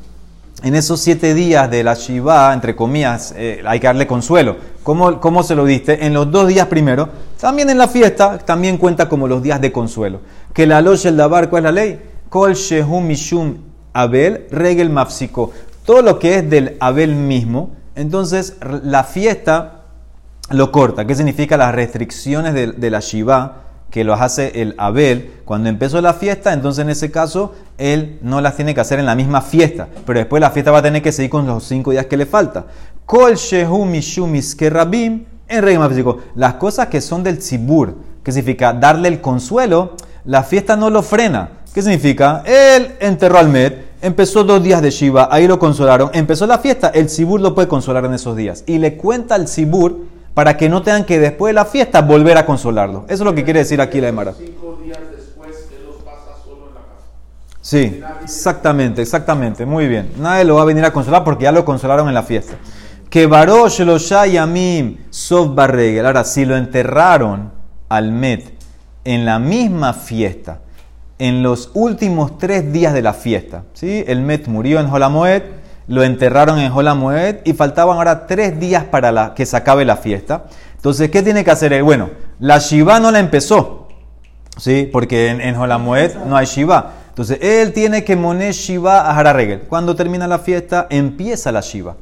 En 0.63 0.75
esos 0.75 1.01
siete 1.01 1.33
días 1.33 1.69
de 1.69 1.83
la 1.83 1.95
Shiva, 1.95 2.53
entre 2.53 2.73
comillas, 2.73 3.33
eh, 3.35 3.61
hay 3.67 3.81
que 3.81 3.87
darle 3.87 4.07
consuelo. 4.07 4.55
¿Cómo, 4.81 5.19
¿Cómo, 5.19 5.43
se 5.43 5.55
lo 5.55 5.65
diste? 5.65 6.05
En 6.05 6.13
los 6.13 6.31
dos 6.31 6.47
días 6.47 6.67
primero, 6.67 7.09
también 7.37 7.69
en 7.69 7.79
la 7.79 7.89
fiesta, 7.89 8.37
también 8.37 8.77
cuenta 8.77 9.09
como 9.09 9.27
los 9.27 9.43
días 9.43 9.59
de 9.59 9.73
consuelo. 9.73 10.21
Que 10.53 10.65
la 10.65 10.81
loche 10.81 11.09
el 11.09 11.17
dabar, 11.17 11.49
¿cuál 11.49 11.65
es 11.65 11.73
la 11.73 11.81
ley? 11.81 11.99
Kol 12.29 12.53
shehum 12.53 13.07
mishum 13.07 13.57
abel 13.91 14.47
regel 14.51 14.89
mafsiko. 14.89 15.51
Todo 15.85 16.01
lo 16.01 16.17
que 16.17 16.35
es 16.35 16.49
del 16.49 16.77
abel 16.79 17.13
mismo, 17.13 17.71
entonces 17.97 18.55
la 18.61 19.03
fiesta 19.03 19.74
lo 20.49 20.71
corta. 20.71 21.05
¿Qué 21.05 21.15
significa 21.15 21.57
las 21.57 21.73
restricciones 21.73 22.53
de, 22.53 22.89
la 22.89 22.99
Shiva 22.99 23.63
que 23.89 24.03
lo 24.03 24.13
hace 24.13 24.61
el 24.61 24.75
Abel? 24.77 25.41
Cuando 25.45 25.69
empezó 25.69 26.01
la 26.01 26.13
fiesta, 26.13 26.53
entonces 26.53 26.83
en 26.83 26.89
ese 26.89 27.11
caso 27.11 27.53
él 27.77 28.19
no 28.21 28.41
las 28.41 28.55
tiene 28.55 28.73
que 28.73 28.81
hacer 28.81 28.99
en 28.99 29.05
la 29.05 29.15
misma 29.15 29.41
fiesta, 29.41 29.87
pero 30.05 30.19
después 30.19 30.39
la 30.39 30.51
fiesta 30.51 30.71
va 30.71 30.79
a 30.79 30.83
tener 30.83 31.01
que 31.01 31.11
seguir 31.11 31.31
con 31.31 31.45
los 31.45 31.63
cinco 31.63 31.91
días 31.91 32.05
que 32.05 32.17
le 32.17 32.25
falta. 32.25 32.65
Kol 33.05 33.35
shehu 33.35 33.85
mishumis 33.85 34.55
que 34.55 34.69
rabim 34.69 35.25
en 35.47 35.63
rey 35.63 35.77
físico. 35.89 36.19
Las 36.35 36.55
cosas 36.55 36.87
que 36.87 37.01
son 37.01 37.23
del 37.23 37.39
tzibur, 37.39 37.95
que 38.23 38.31
significa 38.31 38.73
darle 38.73 39.09
el 39.09 39.21
consuelo, 39.21 39.95
la 40.25 40.43
fiesta 40.43 40.75
no 40.75 40.89
lo 40.89 41.03
frena. 41.03 41.49
¿Qué 41.73 41.81
significa? 41.81 42.41
Él 42.45 42.95
enterró 42.99 43.37
al 43.37 43.49
Med, 43.49 43.73
empezó 44.01 44.43
dos 44.43 44.63
días 44.63 44.81
de 44.81 44.91
Shiva, 44.91 45.27
ahí 45.29 45.45
lo 45.45 45.59
consolaron, 45.59 46.09
empezó 46.13 46.47
la 46.47 46.57
fiesta, 46.57 46.89
el 46.89 47.07
Tzibur 47.07 47.41
lo 47.41 47.53
puede 47.53 47.67
consolar 47.67 48.05
en 48.05 48.13
esos 48.13 48.35
días. 48.35 48.63
Y 48.65 48.77
le 48.77 48.95
cuenta 48.95 49.35
al 49.35 49.45
Tzibur 49.45 50.14
para 50.35 50.57
que 50.57 50.69
no 50.69 50.83
tengan 50.83 51.05
que 51.05 51.17
después 51.17 51.49
de 51.49 51.53
la 51.53 51.65
fiesta 51.65 52.01
volver 52.01 52.37
a 52.37 52.45
consolarlo. 52.45 53.05
Eso 53.05 53.13
es 53.15 53.21
lo 53.21 53.33
que 53.33 53.43
quiere 53.43 53.59
decir 53.59 53.81
aquí 53.81 54.01
la 54.01 54.09
Emara. 54.09 54.33
Cinco 54.33 54.77
días 54.83 54.99
después 55.15 55.69
él 55.71 55.85
los 55.87 55.95
pasa 56.03 56.37
solo 56.43 56.67
en 56.67 56.75
la 56.75 56.81
casa. 56.81 57.07
Sí, 57.61 58.01
exactamente, 58.21 59.01
exactamente, 59.01 59.65
muy 59.65 59.87
bien. 59.87 60.11
Nadie 60.19 60.43
lo 60.43 60.55
va 60.55 60.63
a 60.63 60.65
venir 60.65 60.83
a 60.83 60.91
consolar 60.91 61.23
porque 61.23 61.45
ya 61.45 61.53
lo 61.53 61.63
consolaron 61.63 62.09
en 62.09 62.13
la 62.13 62.21
fiesta. 62.21 62.55
Que 63.09 63.27
Barosh 63.27 63.79
lo 63.79 63.97
Yamim 63.97 64.97
Sof 65.09 65.55
Barregel. 65.55 66.05
Ahora, 66.05 66.25
si 66.25 66.43
lo 66.43 66.57
enterraron 66.57 67.53
al 67.87 68.11
Met 68.11 68.53
en 69.05 69.23
la 69.23 69.39
misma 69.39 69.93
fiesta, 69.93 70.59
en 71.17 71.43
los 71.43 71.71
últimos 71.75 72.37
tres 72.37 72.73
días 72.73 72.93
de 72.93 73.01
la 73.01 73.13
fiesta, 73.13 73.63
¿sí? 73.71 74.03
el 74.05 74.19
Met 74.19 74.47
murió 74.47 74.81
en 74.81 74.89
Jolamoed 74.89 75.43
lo 75.87 76.03
enterraron 76.03 76.59
en 76.59 76.71
Jolamued 76.71 77.37
y 77.45 77.53
faltaban 77.53 77.97
ahora 77.97 78.27
tres 78.27 78.59
días 78.59 78.85
para 78.85 79.11
la, 79.11 79.33
que 79.33 79.45
se 79.45 79.55
acabe 79.57 79.85
la 79.85 79.97
fiesta. 79.97 80.45
Entonces, 80.75 81.09
¿qué 81.09 81.23
tiene 81.23 81.43
que 81.43 81.51
hacer 81.51 81.73
él? 81.73 81.83
Bueno, 81.83 82.09
la 82.39 82.59
Shiva 82.59 82.99
no 82.99 83.11
la 83.11 83.19
empezó, 83.19 83.87
¿sí? 84.57 84.89
Porque 84.91 85.29
en, 85.29 85.41
en 85.41 85.55
no 85.55 86.37
hay 86.37 86.45
Shiva. 86.45 86.93
Entonces, 87.09 87.39
él 87.41 87.71
tiene 87.73 88.03
que 88.03 88.15
moner 88.15 88.53
Shiva 88.53 89.01
a 89.01 89.17
Hararegel. 89.17 89.61
Cuando 89.61 89.95
termina 89.95 90.27
la 90.27 90.39
fiesta, 90.39 90.87
empieza 90.89 91.51
la 91.51 91.61
Shiva. 91.61 91.95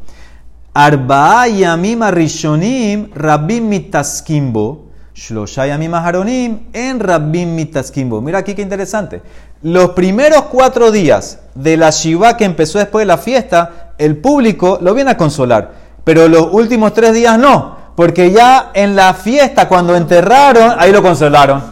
Arba'a 0.73 1.47
yamim 1.47 2.01
rishonim 2.09 3.11
rabim 3.13 3.69
mitaskimbo. 3.69 4.89
Shlosha 5.13 5.67
yamim 5.67 5.93
haronim 5.93 6.61
en 6.73 6.99
rabim 6.99 7.53
mitaskimbo. 7.53 8.21
Mira 8.21 8.39
aquí 8.39 8.55
qué 8.55 8.63
interesante. 8.63 9.21
Los 9.63 9.91
primeros 9.91 10.41
cuatro 10.51 10.91
días 10.91 11.39
de 11.55 11.77
la 11.77 11.89
Shiva 11.89 12.35
que 12.35 12.43
empezó 12.43 12.79
después 12.79 13.03
de 13.03 13.05
la 13.05 13.17
fiesta, 13.17 13.93
el 13.97 14.17
público 14.17 14.77
lo 14.81 14.93
viene 14.93 15.11
a 15.11 15.17
consolar. 15.17 15.71
Pero 16.03 16.27
los 16.27 16.49
últimos 16.51 16.93
tres 16.93 17.13
días 17.13 17.39
no, 17.39 17.77
porque 17.95 18.31
ya 18.31 18.71
en 18.73 18.93
la 18.97 19.13
fiesta, 19.13 19.69
cuando 19.69 19.95
enterraron, 19.95 20.73
ahí 20.77 20.91
lo 20.91 21.01
consolaron. 21.01 21.63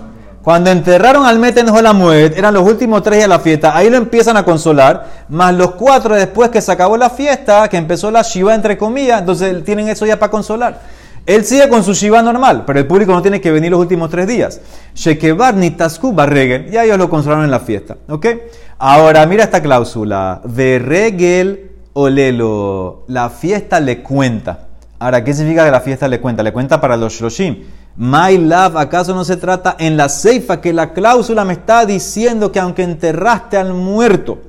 Cuando 0.41 0.69
enterraron 0.69 1.25
al 1.25 1.37
Meten 1.37 1.67
Jolamuet, 1.67 2.37
eran 2.37 2.53
los 2.53 2.65
últimos 2.65 3.03
tres 3.03 3.17
días 3.17 3.25
de 3.25 3.35
la 3.35 3.39
fiesta, 3.39 3.75
ahí 3.75 3.89
lo 3.89 3.97
empiezan 3.97 4.37
a 4.37 4.45
consolar, 4.45 5.25
más 5.27 5.53
los 5.53 5.71
cuatro 5.71 6.15
después 6.15 6.49
que 6.49 6.61
se 6.61 6.71
acabó 6.71 6.95
la 6.95 7.09
fiesta, 7.09 7.67
que 7.67 7.75
empezó 7.75 8.09
la 8.09 8.21
Shiva 8.21 8.55
entre 8.55 8.77
comillas, 8.77 9.19
entonces 9.19 9.65
tienen 9.65 9.89
eso 9.89 10.05
ya 10.05 10.17
para 10.17 10.31
consolar. 10.31 10.79
Él 11.25 11.45
sigue 11.45 11.69
con 11.69 11.83
su 11.83 11.93
Shiva 11.93 12.21
normal, 12.21 12.63
pero 12.65 12.79
el 12.79 12.87
público 12.87 13.11
no 13.11 13.21
tiene 13.21 13.39
que 13.39 13.51
venir 13.51 13.71
los 13.71 13.79
últimos 13.79 14.09
tres 14.09 14.27
días. 14.27 14.59
Shekebar 14.95 15.55
ni 15.55 15.71
Tasku 15.71 16.13
Barregel, 16.13 16.71
ya 16.71 16.83
ellos 16.83 16.97
lo 16.97 17.09
consolaron 17.09 17.45
en 17.45 17.51
la 17.51 17.59
fiesta. 17.59 17.97
¿Ok? 18.09 18.27
Ahora, 18.79 19.25
mira 19.27 19.43
esta 19.43 19.61
cláusula. 19.61 20.41
De 20.43 20.79
Regel 20.79 21.71
Olelo, 21.93 23.03
la 23.07 23.29
fiesta 23.29 23.79
le 23.79 24.01
cuenta. 24.01 24.67
Ahora, 24.97 25.23
¿qué 25.23 25.33
significa 25.33 25.65
que 25.65 25.71
la 25.71 25.81
fiesta 25.81 26.07
le 26.07 26.19
cuenta? 26.19 26.41
Le 26.41 26.53
cuenta 26.53 26.81
para 26.81 26.97
los 26.97 27.13
Shloshim. 27.13 27.63
My 27.97 28.37
love, 28.37 28.77
¿acaso 28.77 29.13
no 29.13 29.23
se 29.23 29.37
trata 29.37 29.75
en 29.77 29.97
la 29.97 30.09
ceifa 30.09 30.61
que 30.61 30.73
la 30.73 30.93
cláusula 30.93 31.43
me 31.43 31.53
está 31.53 31.85
diciendo 31.85 32.51
que 32.51 32.59
aunque 32.59 32.83
enterraste 32.83 33.57
al 33.57 33.73
muerto 33.73 34.39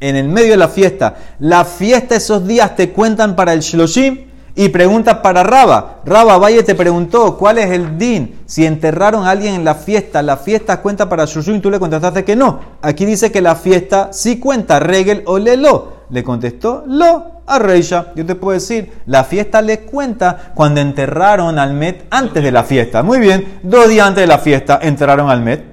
en 0.00 0.16
el 0.16 0.28
medio 0.28 0.50
de 0.50 0.56
la 0.56 0.68
fiesta, 0.68 1.14
la 1.38 1.64
fiesta 1.64 2.16
esos 2.16 2.46
días 2.46 2.74
te 2.74 2.90
cuentan 2.90 3.36
para 3.36 3.52
el 3.52 3.60
Shloshim? 3.60 4.31
Y 4.54 4.68
pregunta 4.68 5.22
para 5.22 5.42
Raba. 5.42 6.00
Raba 6.04 6.36
Valle 6.36 6.62
te 6.62 6.74
preguntó, 6.74 7.38
¿cuál 7.38 7.58
es 7.58 7.70
el 7.70 7.96
din? 7.96 8.40
Si 8.44 8.66
enterraron 8.66 9.24
a 9.24 9.30
alguien 9.30 9.54
en 9.54 9.64
la 9.64 9.74
fiesta, 9.74 10.20
¿la 10.22 10.36
fiesta 10.36 10.82
cuenta 10.82 11.08
para 11.08 11.24
Shushu? 11.24 11.60
Tú 11.60 11.70
le 11.70 11.78
contestaste 11.78 12.24
que 12.24 12.36
no. 12.36 12.60
Aquí 12.82 13.06
dice 13.06 13.32
que 13.32 13.40
la 13.40 13.54
fiesta 13.56 14.10
sí 14.12 14.38
cuenta, 14.38 14.78
regel 14.78 15.22
o 15.24 15.38
lelo. 15.38 16.02
Le 16.10 16.22
contestó, 16.22 16.84
lo, 16.86 17.42
a 17.46 17.58
Reisha. 17.58 18.12
Yo 18.14 18.26
te 18.26 18.34
puedo 18.34 18.52
decir, 18.52 18.92
la 19.06 19.24
fiesta 19.24 19.62
le 19.62 19.80
cuenta 19.80 20.52
cuando 20.54 20.82
enterraron 20.82 21.58
al 21.58 21.72
Met 21.72 22.04
antes 22.10 22.42
de 22.42 22.52
la 22.52 22.64
fiesta. 22.64 23.02
Muy 23.02 23.20
bien, 23.20 23.60
dos 23.62 23.88
días 23.88 24.06
antes 24.06 24.22
de 24.22 24.26
la 24.26 24.38
fiesta 24.38 24.78
enterraron 24.82 25.30
al 25.30 25.40
Met. 25.40 25.64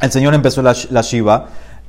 El 0.00 0.10
Señor 0.10 0.34
empezó 0.34 0.62
la, 0.62 0.74
la 0.90 1.02
Shiva. 1.02 1.46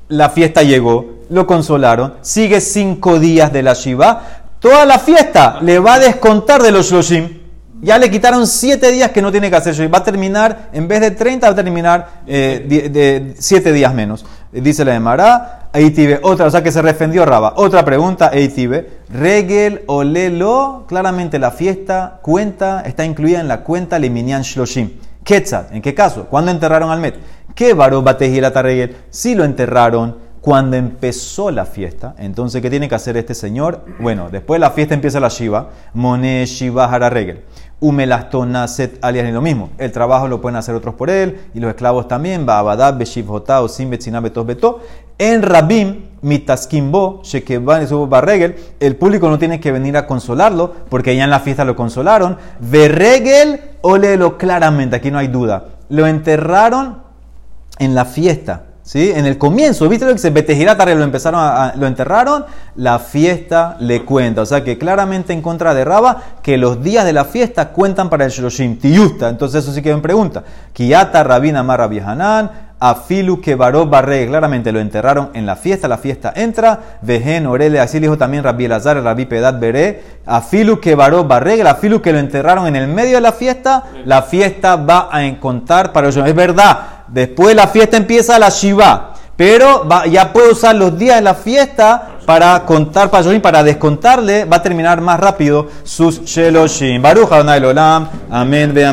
La 0.09 0.29
fiesta 0.29 0.61
llegó, 0.61 1.21
lo 1.29 1.47
consolaron. 1.47 2.15
Sigue 2.21 2.61
cinco 2.61 3.17
días 3.17 3.51
de 3.51 3.63
la 3.63 3.73
Shiva 3.73 4.40
toda 4.61 4.85
la 4.85 4.97
fiesta 4.99 5.59
le 5.61 5.79
va 5.79 5.95
a 5.95 5.99
descontar 5.99 6.61
de 6.61 6.71
los 6.71 6.89
Shloshim. 6.89 7.41
Ya 7.81 7.97
le 7.97 8.11
quitaron 8.11 8.45
siete 8.45 8.91
días 8.91 9.09
que 9.09 9.23
no 9.23 9.31
tiene 9.31 9.49
que 9.49 9.55
hacer 9.55 9.91
Va 9.91 9.97
a 9.97 10.03
terminar, 10.03 10.69
en 10.71 10.87
vez 10.87 11.01
de 11.01 11.11
30, 11.11 11.47
va 11.47 11.53
a 11.53 11.55
terminar 11.55 12.21
eh, 12.27 12.63
de, 12.93 13.35
siete 13.39 13.73
días 13.73 13.91
menos. 13.93 14.23
Dice 14.51 14.85
la 14.85 14.93
Emara, 14.93 15.69
Eitibe. 15.73 16.19
Otra, 16.21 16.45
o 16.45 16.51
sea 16.51 16.61
que 16.61 16.71
se 16.71 16.81
refendió 16.83 17.25
Raba. 17.25 17.53
Otra 17.55 17.83
pregunta, 17.83 18.29
Eitibe. 18.31 18.87
Regel 19.11 19.81
o 19.87 20.03
lelo. 20.03 20.85
Claramente 20.87 21.39
la 21.39 21.49
fiesta 21.49 22.19
cuenta, 22.21 22.83
está 22.85 23.03
incluida 23.03 23.39
en 23.39 23.47
la 23.47 23.61
cuenta 23.61 23.97
Liminian 23.97 24.43
Shloshim. 24.43 24.91
Quetzal, 25.23 25.67
¿en 25.71 25.81
qué 25.81 25.95
caso? 25.95 26.25
¿Cuándo 26.25 26.51
enterraron 26.51 26.91
al 26.91 26.99
Met? 26.99 27.15
¿Qué 27.55 27.73
varó 27.73 28.03
Batejilata 28.03 28.61
Regel? 28.61 28.95
Si 29.09 29.33
lo 29.33 29.43
enterraron 29.43 30.17
cuando 30.41 30.75
empezó 30.75 31.51
la 31.51 31.65
fiesta. 31.65 32.15
Entonces, 32.17 32.61
¿qué 32.61 32.69
tiene 32.69 32.89
que 32.89 32.95
hacer 32.95 33.15
este 33.15 33.35
señor? 33.35 33.85
Bueno, 33.99 34.29
después 34.31 34.59
de 34.59 34.61
la 34.61 34.71
fiesta 34.71 34.95
empieza 34.95 35.19
la 35.19 35.29
Shiva. 35.29 35.69
Moné 35.93 36.45
Shiva 36.45 37.09
Regel. 37.09 37.43
Umelastona 37.79 38.67
Set 38.67 38.97
alias 39.03 39.27
es 39.27 39.33
lo 39.33 39.41
mismo. 39.41 39.69
El 39.77 39.91
trabajo 39.91 40.27
lo 40.27 40.41
pueden 40.41 40.55
hacer 40.55 40.75
otros 40.75 40.95
por 40.95 41.09
él 41.09 41.49
y 41.53 41.59
los 41.59 41.69
esclavos 41.69 42.07
también. 42.07 42.45
Baabadab, 42.45 42.97
Beshiv 42.97 43.27
Jotao, 43.27 43.67
Sim 43.67 43.89
Betos 43.89 44.45
Beto. 44.45 44.81
En 45.17 45.43
Rabim, 45.43 46.09
Mitaskimbo, 46.21 47.21
Shekeban 47.23 47.87
Barregel, 48.09 48.55
el 48.79 48.95
público 48.95 49.29
no 49.29 49.37
tiene 49.37 49.59
que 49.59 49.71
venir 49.71 49.95
a 49.95 50.07
consolarlo 50.07 50.73
porque 50.89 51.15
ya 51.15 51.23
en 51.23 51.29
la 51.29 51.39
fiesta 51.39 51.63
lo 51.63 51.75
consolaron. 51.75 52.37
Verregel, 52.59 53.61
olelo 53.81 54.39
claramente, 54.39 54.95
aquí 54.95 55.11
no 55.11 55.19
hay 55.19 55.27
duda. 55.27 55.65
Lo 55.89 56.07
enterraron 56.07 57.03
en 57.77 57.93
la 57.93 58.05
fiesta. 58.05 58.70
En 58.93 59.25
el 59.25 59.37
comienzo, 59.37 59.87
¿viste 59.87 60.05
lo 60.05 60.11
que 60.11 60.17
se 60.17 60.31
Betejirata 60.31 60.85
lo 60.85 61.03
empezaron 61.03 61.39
a, 61.41 61.73
lo 61.77 61.87
enterraron? 61.87 62.45
La 62.75 62.99
fiesta 62.99 63.77
le 63.79 64.03
cuenta. 64.03 64.41
O 64.41 64.45
sea 64.45 64.63
que 64.65 64.77
claramente 64.77 65.31
en 65.31 65.41
contra 65.41 65.73
de 65.73 65.85
Raba, 65.85 66.21
que 66.41 66.57
los 66.57 66.83
días 66.83 67.05
de 67.05 67.13
la 67.13 67.23
fiesta 67.23 67.69
cuentan 67.69 68.09
para 68.09 68.25
el 68.25 68.31
Shloshim. 68.31 68.77
Tiyusta. 68.77 69.29
Entonces 69.29 69.63
eso 69.63 69.73
sí 69.73 69.81
que 69.81 69.95
me 69.95 70.01
pregunta. 70.01 70.43
Kiyata 70.73 71.23
Rabina 71.23 71.63
Marra 71.63 71.87
Afilu 72.83 73.39
que 73.39 73.53
varó 73.53 73.85
barre, 73.85 74.25
claramente 74.25 74.71
lo 74.71 74.79
enterraron 74.79 75.29
en 75.35 75.45
la 75.45 75.55
fiesta, 75.55 75.87
la 75.87 75.99
fiesta 75.99 76.33
entra, 76.35 76.97
Vejen, 77.03 77.45
Orele, 77.45 77.79
así 77.79 77.99
dijo 77.99 78.17
también 78.17 78.43
Rabbi 78.43 78.65
Elazar, 78.65 79.01
Rabbi 79.03 79.27
Pedat 79.27 79.59
Beré, 79.59 80.01
Afilu 80.25 80.79
que 80.79 80.95
varó 80.95 81.23
barre, 81.23 81.61
Afilu 81.61 82.01
que 82.01 82.11
lo 82.11 82.17
enterraron 82.17 82.65
en 82.65 82.75
el 82.75 82.87
medio 82.87 83.17
de 83.17 83.21
la 83.21 83.33
fiesta, 83.33 83.83
la 84.03 84.23
fiesta 84.23 84.77
va 84.77 85.09
a 85.11 85.23
encontrar 85.23 85.93
para 85.93 86.07
ellos. 86.07 86.27
Es 86.27 86.33
verdad, 86.33 86.79
después 87.07 87.49
de 87.49 87.55
la 87.55 87.67
fiesta 87.67 87.97
empieza 87.97 88.39
la 88.39 88.49
Shiva, 88.49 89.13
pero 89.35 89.87
ya 90.09 90.33
puede 90.33 90.51
usar 90.51 90.73
los 90.73 90.97
días 90.97 91.17
de 91.17 91.21
la 91.21 91.35
fiesta 91.35 92.11
para 92.25 92.63
contar 92.65 93.09
para 93.09 93.41
para 93.41 93.63
descontarle, 93.63 94.45
va 94.45 94.57
a 94.57 94.61
terminar 94.61 95.01
más 95.01 95.19
rápido 95.19 95.67
sus 95.83 96.23
Sheloshim. 96.23 97.01
Baruch 97.01 97.31
Adonai 97.31 97.63
Olam, 97.63 98.07
Amén, 98.29 98.73
ve 98.73 98.85